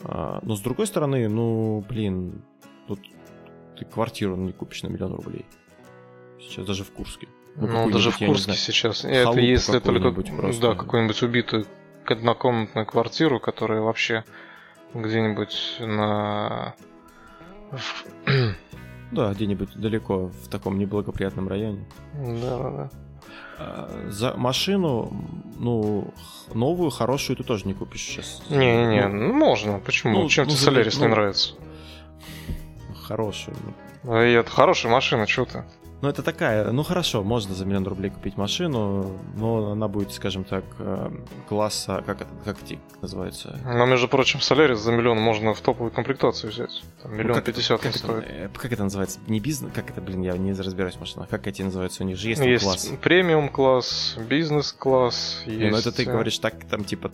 [0.03, 2.43] А, но с другой стороны, ну, блин,
[2.87, 2.99] тут
[3.77, 5.45] ты квартиру не купишь на миллион рублей.
[6.39, 7.27] Сейчас даже в Курске.
[7.55, 9.05] Ну, ну даже в Курске сейчас.
[9.05, 10.61] Это если только просто...
[10.61, 11.65] да, какую-нибудь убитую
[12.05, 14.23] однокомнатную квартиру, которая вообще
[14.93, 16.75] где-нибудь на
[19.11, 21.85] да, где-нибудь далеко, в таком неблагоприятном районе.
[22.13, 22.89] Да, да, да.
[24.07, 25.13] За машину,
[25.59, 26.13] ну,
[26.53, 28.41] новую, хорошую ты тоже не купишь сейчас.
[28.49, 29.79] Не-не-не, ну, можно.
[29.79, 30.23] Почему?
[30.23, 31.53] Ну, Чем ну, тебе Солярис ну, не нравится?
[33.03, 33.55] Хорошую.
[34.03, 35.63] И это хорошая машина, что ты?
[36.01, 40.43] Ну, это такая, ну хорошо, можно за миллион рублей купить машину, но она будет, скажем
[40.43, 41.11] так, э,
[41.47, 43.59] класса, как это, как эти называется?
[43.63, 46.83] Но, между прочим, Солярис за миллион можно в топовую комплектацию взять.
[47.03, 48.25] Там миллион ну, пятьдесят не стоит.
[48.27, 49.19] Э, как это называется?
[49.27, 51.29] Не бизнес, как это, блин, я не разбираюсь в машинах.
[51.29, 52.03] Как эти называются?
[52.03, 52.89] У них же есть, есть класс.
[53.03, 55.71] премиум класс, бизнес класс, есть...
[55.71, 57.11] Ну, это ты говоришь так, там, типа,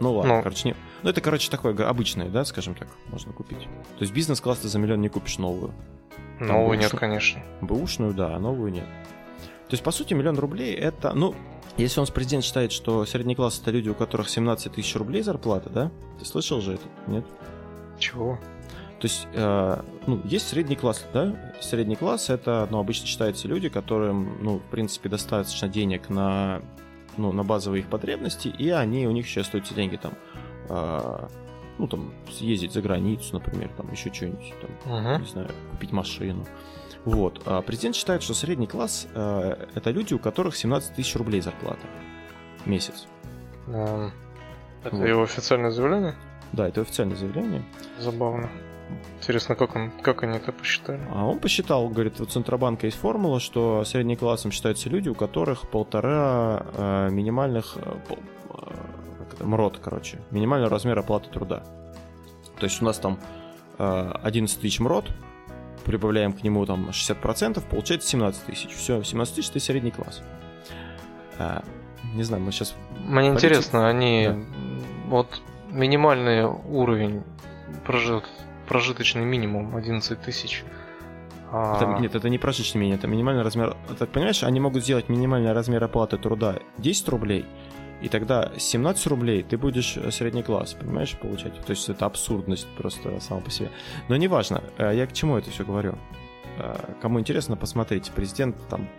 [0.00, 0.42] ну ладно, ну.
[0.42, 0.76] короче, не...
[1.04, 3.60] Ну, это, короче, такое обычное, да, скажем так, можно купить.
[3.60, 5.72] То есть бизнес-класс ты за миллион не купишь новую.
[6.40, 7.42] Новую нет, конечно.
[7.60, 8.86] Бэушную, да, а новую нет.
[9.68, 11.34] То есть, по сути, миллион рублей это, ну,
[11.76, 15.22] если он с президент считает, что средний класс это люди, у которых 17 тысяч рублей
[15.22, 15.90] зарплата, да?
[16.18, 17.24] Ты слышал же это, нет?
[17.98, 18.38] Чего?
[19.00, 21.52] То есть, э, ну, есть средний класс, да?
[21.60, 26.62] Средний класс это, ну, обычно считаются люди, которым, ну, в принципе, достаточно денег на,
[27.16, 30.12] ну, на базовые их потребности, и они, у них еще остаются деньги там,
[30.68, 31.26] э,
[31.78, 35.20] ну, там, съездить за границу, например, там, еще что-нибудь, там, uh-huh.
[35.20, 36.46] не знаю, купить машину.
[37.04, 37.42] Вот.
[37.44, 41.86] А президент считает, что средний класс э, это люди, у которых 17 тысяч рублей зарплата
[42.64, 43.06] в месяц.
[43.66, 44.10] Um,
[44.84, 45.06] это вот.
[45.06, 46.14] его официальное заявление?
[46.52, 47.62] Да, это официальное заявление.
[47.98, 48.48] Забавно.
[49.18, 51.00] Интересно, как, он, как они это посчитали?
[51.10, 55.68] А он посчитал, говорит, у Центробанка есть формула, что средним классом считаются люди, у которых
[55.68, 57.96] полтора э, минимальных, э,
[59.40, 61.62] МРОД, короче, минимальный размер оплаты труда.
[62.58, 63.18] То есть у нас там
[63.78, 65.10] 11 э, тысяч МРОД,
[65.84, 68.70] прибавляем к нему там 60%, получается 17 тысяч.
[68.74, 70.22] Все, 17 тысяч это средний класс.
[71.38, 71.62] А,
[72.14, 72.74] не знаю, мы сейчас...
[72.90, 73.34] Мне Полетим.
[73.34, 74.28] интересно, они...
[74.28, 74.36] Да.
[75.06, 77.22] Вот минимальный уровень
[77.84, 78.24] прожит,
[78.66, 80.64] прожиточный минимум 11 тысяч.
[81.52, 83.76] А это, нет, это не прожиточный минимум, это минимальный размер.
[83.98, 87.44] Так понимаешь, они могут сделать минимальный размер оплаты труда 10 рублей,
[88.04, 91.58] и тогда 17 рублей ты будешь э, средний класс, понимаешь, получать.
[91.64, 93.70] То есть это абсурдность просто сама по себе.
[94.08, 95.96] Но неважно, э, я к чему это все говорю.
[96.58, 98.12] Э, кому интересно, посмотрите.
[98.14, 98.90] Президент там,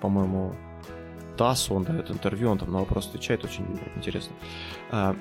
[0.00, 0.54] по-моему,
[1.36, 3.66] ТАСС, он дает интервью, он там на вопрос отвечает, очень
[3.96, 4.36] интересно.
[4.90, 5.16] То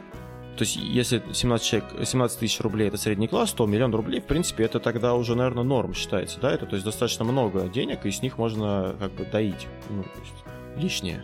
[0.59, 4.65] есть, если 17, человек, 17 тысяч рублей это средний класс, то миллион рублей, в принципе,
[4.65, 6.51] это тогда уже, наверное, норм считается, да?
[6.51, 10.19] Это, то есть, достаточно много денег, и с них можно как бы доить, ну, то
[10.19, 11.23] есть, лишнее.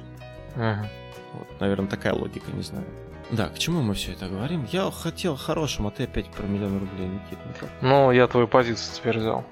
[0.55, 0.89] Ага.
[1.37, 2.85] Вот, наверное, такая логика, не знаю.
[3.29, 4.65] Да, к чему мы все это говорим?
[4.71, 7.41] Я хотел хорошим, а ты опять про миллион рублей, Никита.
[7.45, 7.69] Ну, как?
[7.81, 9.43] Ну, я твою позицию теперь взял.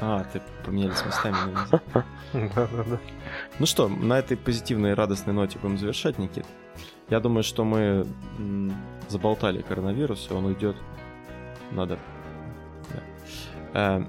[0.00, 1.36] А, ты поменялись местами.
[2.32, 2.98] Да-да-да.
[3.58, 6.44] Ну что, на этой позитивной и радостной ноте будем завершать, Никит.
[7.08, 8.06] Я думаю, что мы
[9.08, 10.76] заболтали коронавирус, и он уйдет.
[11.70, 11.98] Надо.
[13.72, 14.06] Да.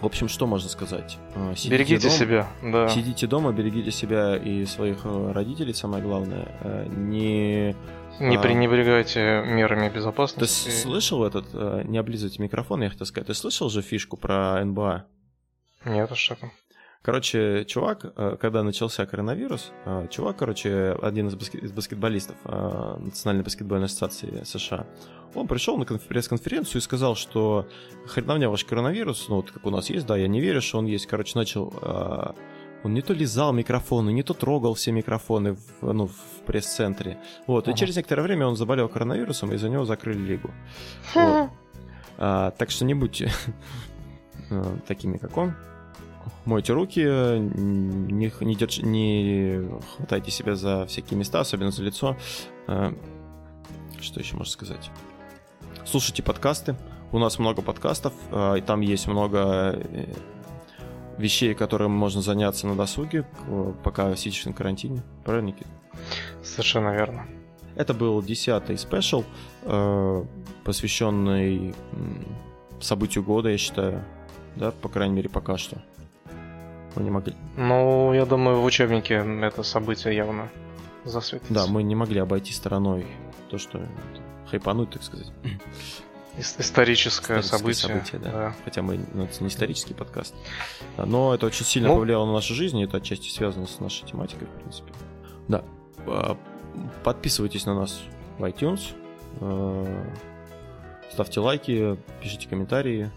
[0.00, 1.18] В общем, что можно сказать?
[1.34, 2.88] Э, сидите Берегите дома, себя, да.
[2.88, 6.46] Сидите дома, берегите себя и своих э, родителей, самое главное.
[6.60, 7.74] Э, Не
[8.20, 8.40] Не А.
[8.40, 10.70] пренебрегайте мерами Ты безопасности.
[10.70, 11.46] с- слышал этот,
[11.88, 15.04] не облизывайте микрофон, я хотел сказать, ты слышал же фишку про НБА?
[15.84, 16.50] Нет, а что там?
[17.02, 22.96] Короче, чувак, э, когда начался коронавирус, э, чувак, короче, один из, баске- из баскетболистов э,
[22.98, 24.86] Национальной баскетбольной ассоциации США,
[25.34, 27.66] он пришел на конф- пресс-конференцию и сказал, что
[28.06, 30.86] хреновня ваш коронавирус, ну вот как у нас есть, да, я не верю, что он
[30.86, 31.06] есть.
[31.06, 31.72] Короче, начал...
[32.84, 37.18] Он не то лизал микрофоны, не то трогал все микрофоны в, ну, в пресс-центре.
[37.48, 37.78] Вот, и Ага.
[37.78, 40.52] через некоторое время он заболел коронавирусом, и за него закрыли лигу.
[41.12, 41.50] Вот.
[42.18, 43.32] А, так что не будьте
[44.86, 45.54] такими, как он.
[46.44, 52.16] Мойте руки, не, не, держ- не хватайте себя за всякие места, особенно за лицо.
[52.66, 52.94] А,
[54.00, 54.90] Что еще можно сказать?
[55.84, 56.76] Слушайте подкасты.
[57.12, 59.38] У нас много подкастов, а, и там есть много
[59.78, 60.12] э,
[61.16, 63.26] вещей, которыми можно заняться на досуге,
[63.82, 65.02] пока сидишь на карантине.
[65.24, 65.66] Правильно, Никит?
[66.42, 67.26] Совершенно верно.
[67.76, 69.24] Это был десятый спешл,
[69.62, 70.24] э,
[70.64, 71.74] посвященный
[72.80, 74.04] событию года, я считаю.
[74.56, 75.80] Да, по крайней мере, пока что.
[76.96, 77.34] Мы не могли.
[77.56, 80.48] Ну, я думаю, в учебнике это событие явно
[81.04, 81.52] засветится.
[81.52, 83.06] Да, мы не могли обойти стороной
[83.50, 83.80] то, что
[84.50, 85.30] хайпануть, так сказать.
[86.36, 88.20] Ис- Историческое, Историческое событие.
[88.20, 88.54] да.
[88.64, 90.34] Хотя мы ну, это не исторический подкаст.
[90.96, 91.96] Да, Но это очень сильно Ну.
[91.96, 94.92] повлияло на нашу жизнь, и это отчасти связано с нашей тематикой, в принципе.
[95.48, 95.64] Да.
[96.06, 96.36] А,
[97.04, 98.00] Подписывайтесь на нас
[98.38, 98.94] в iTunes.
[99.40, 100.04] э,
[101.12, 103.10] Ставьте лайки, пишите комментарии.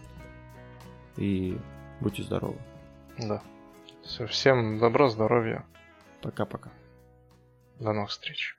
[1.18, 1.58] И
[2.00, 2.56] будьте здоровы.
[3.20, 3.42] Да.
[4.12, 5.64] Все, всем добра, здоровья.
[6.22, 6.70] Пока-пока.
[7.80, 8.58] До новых встреч.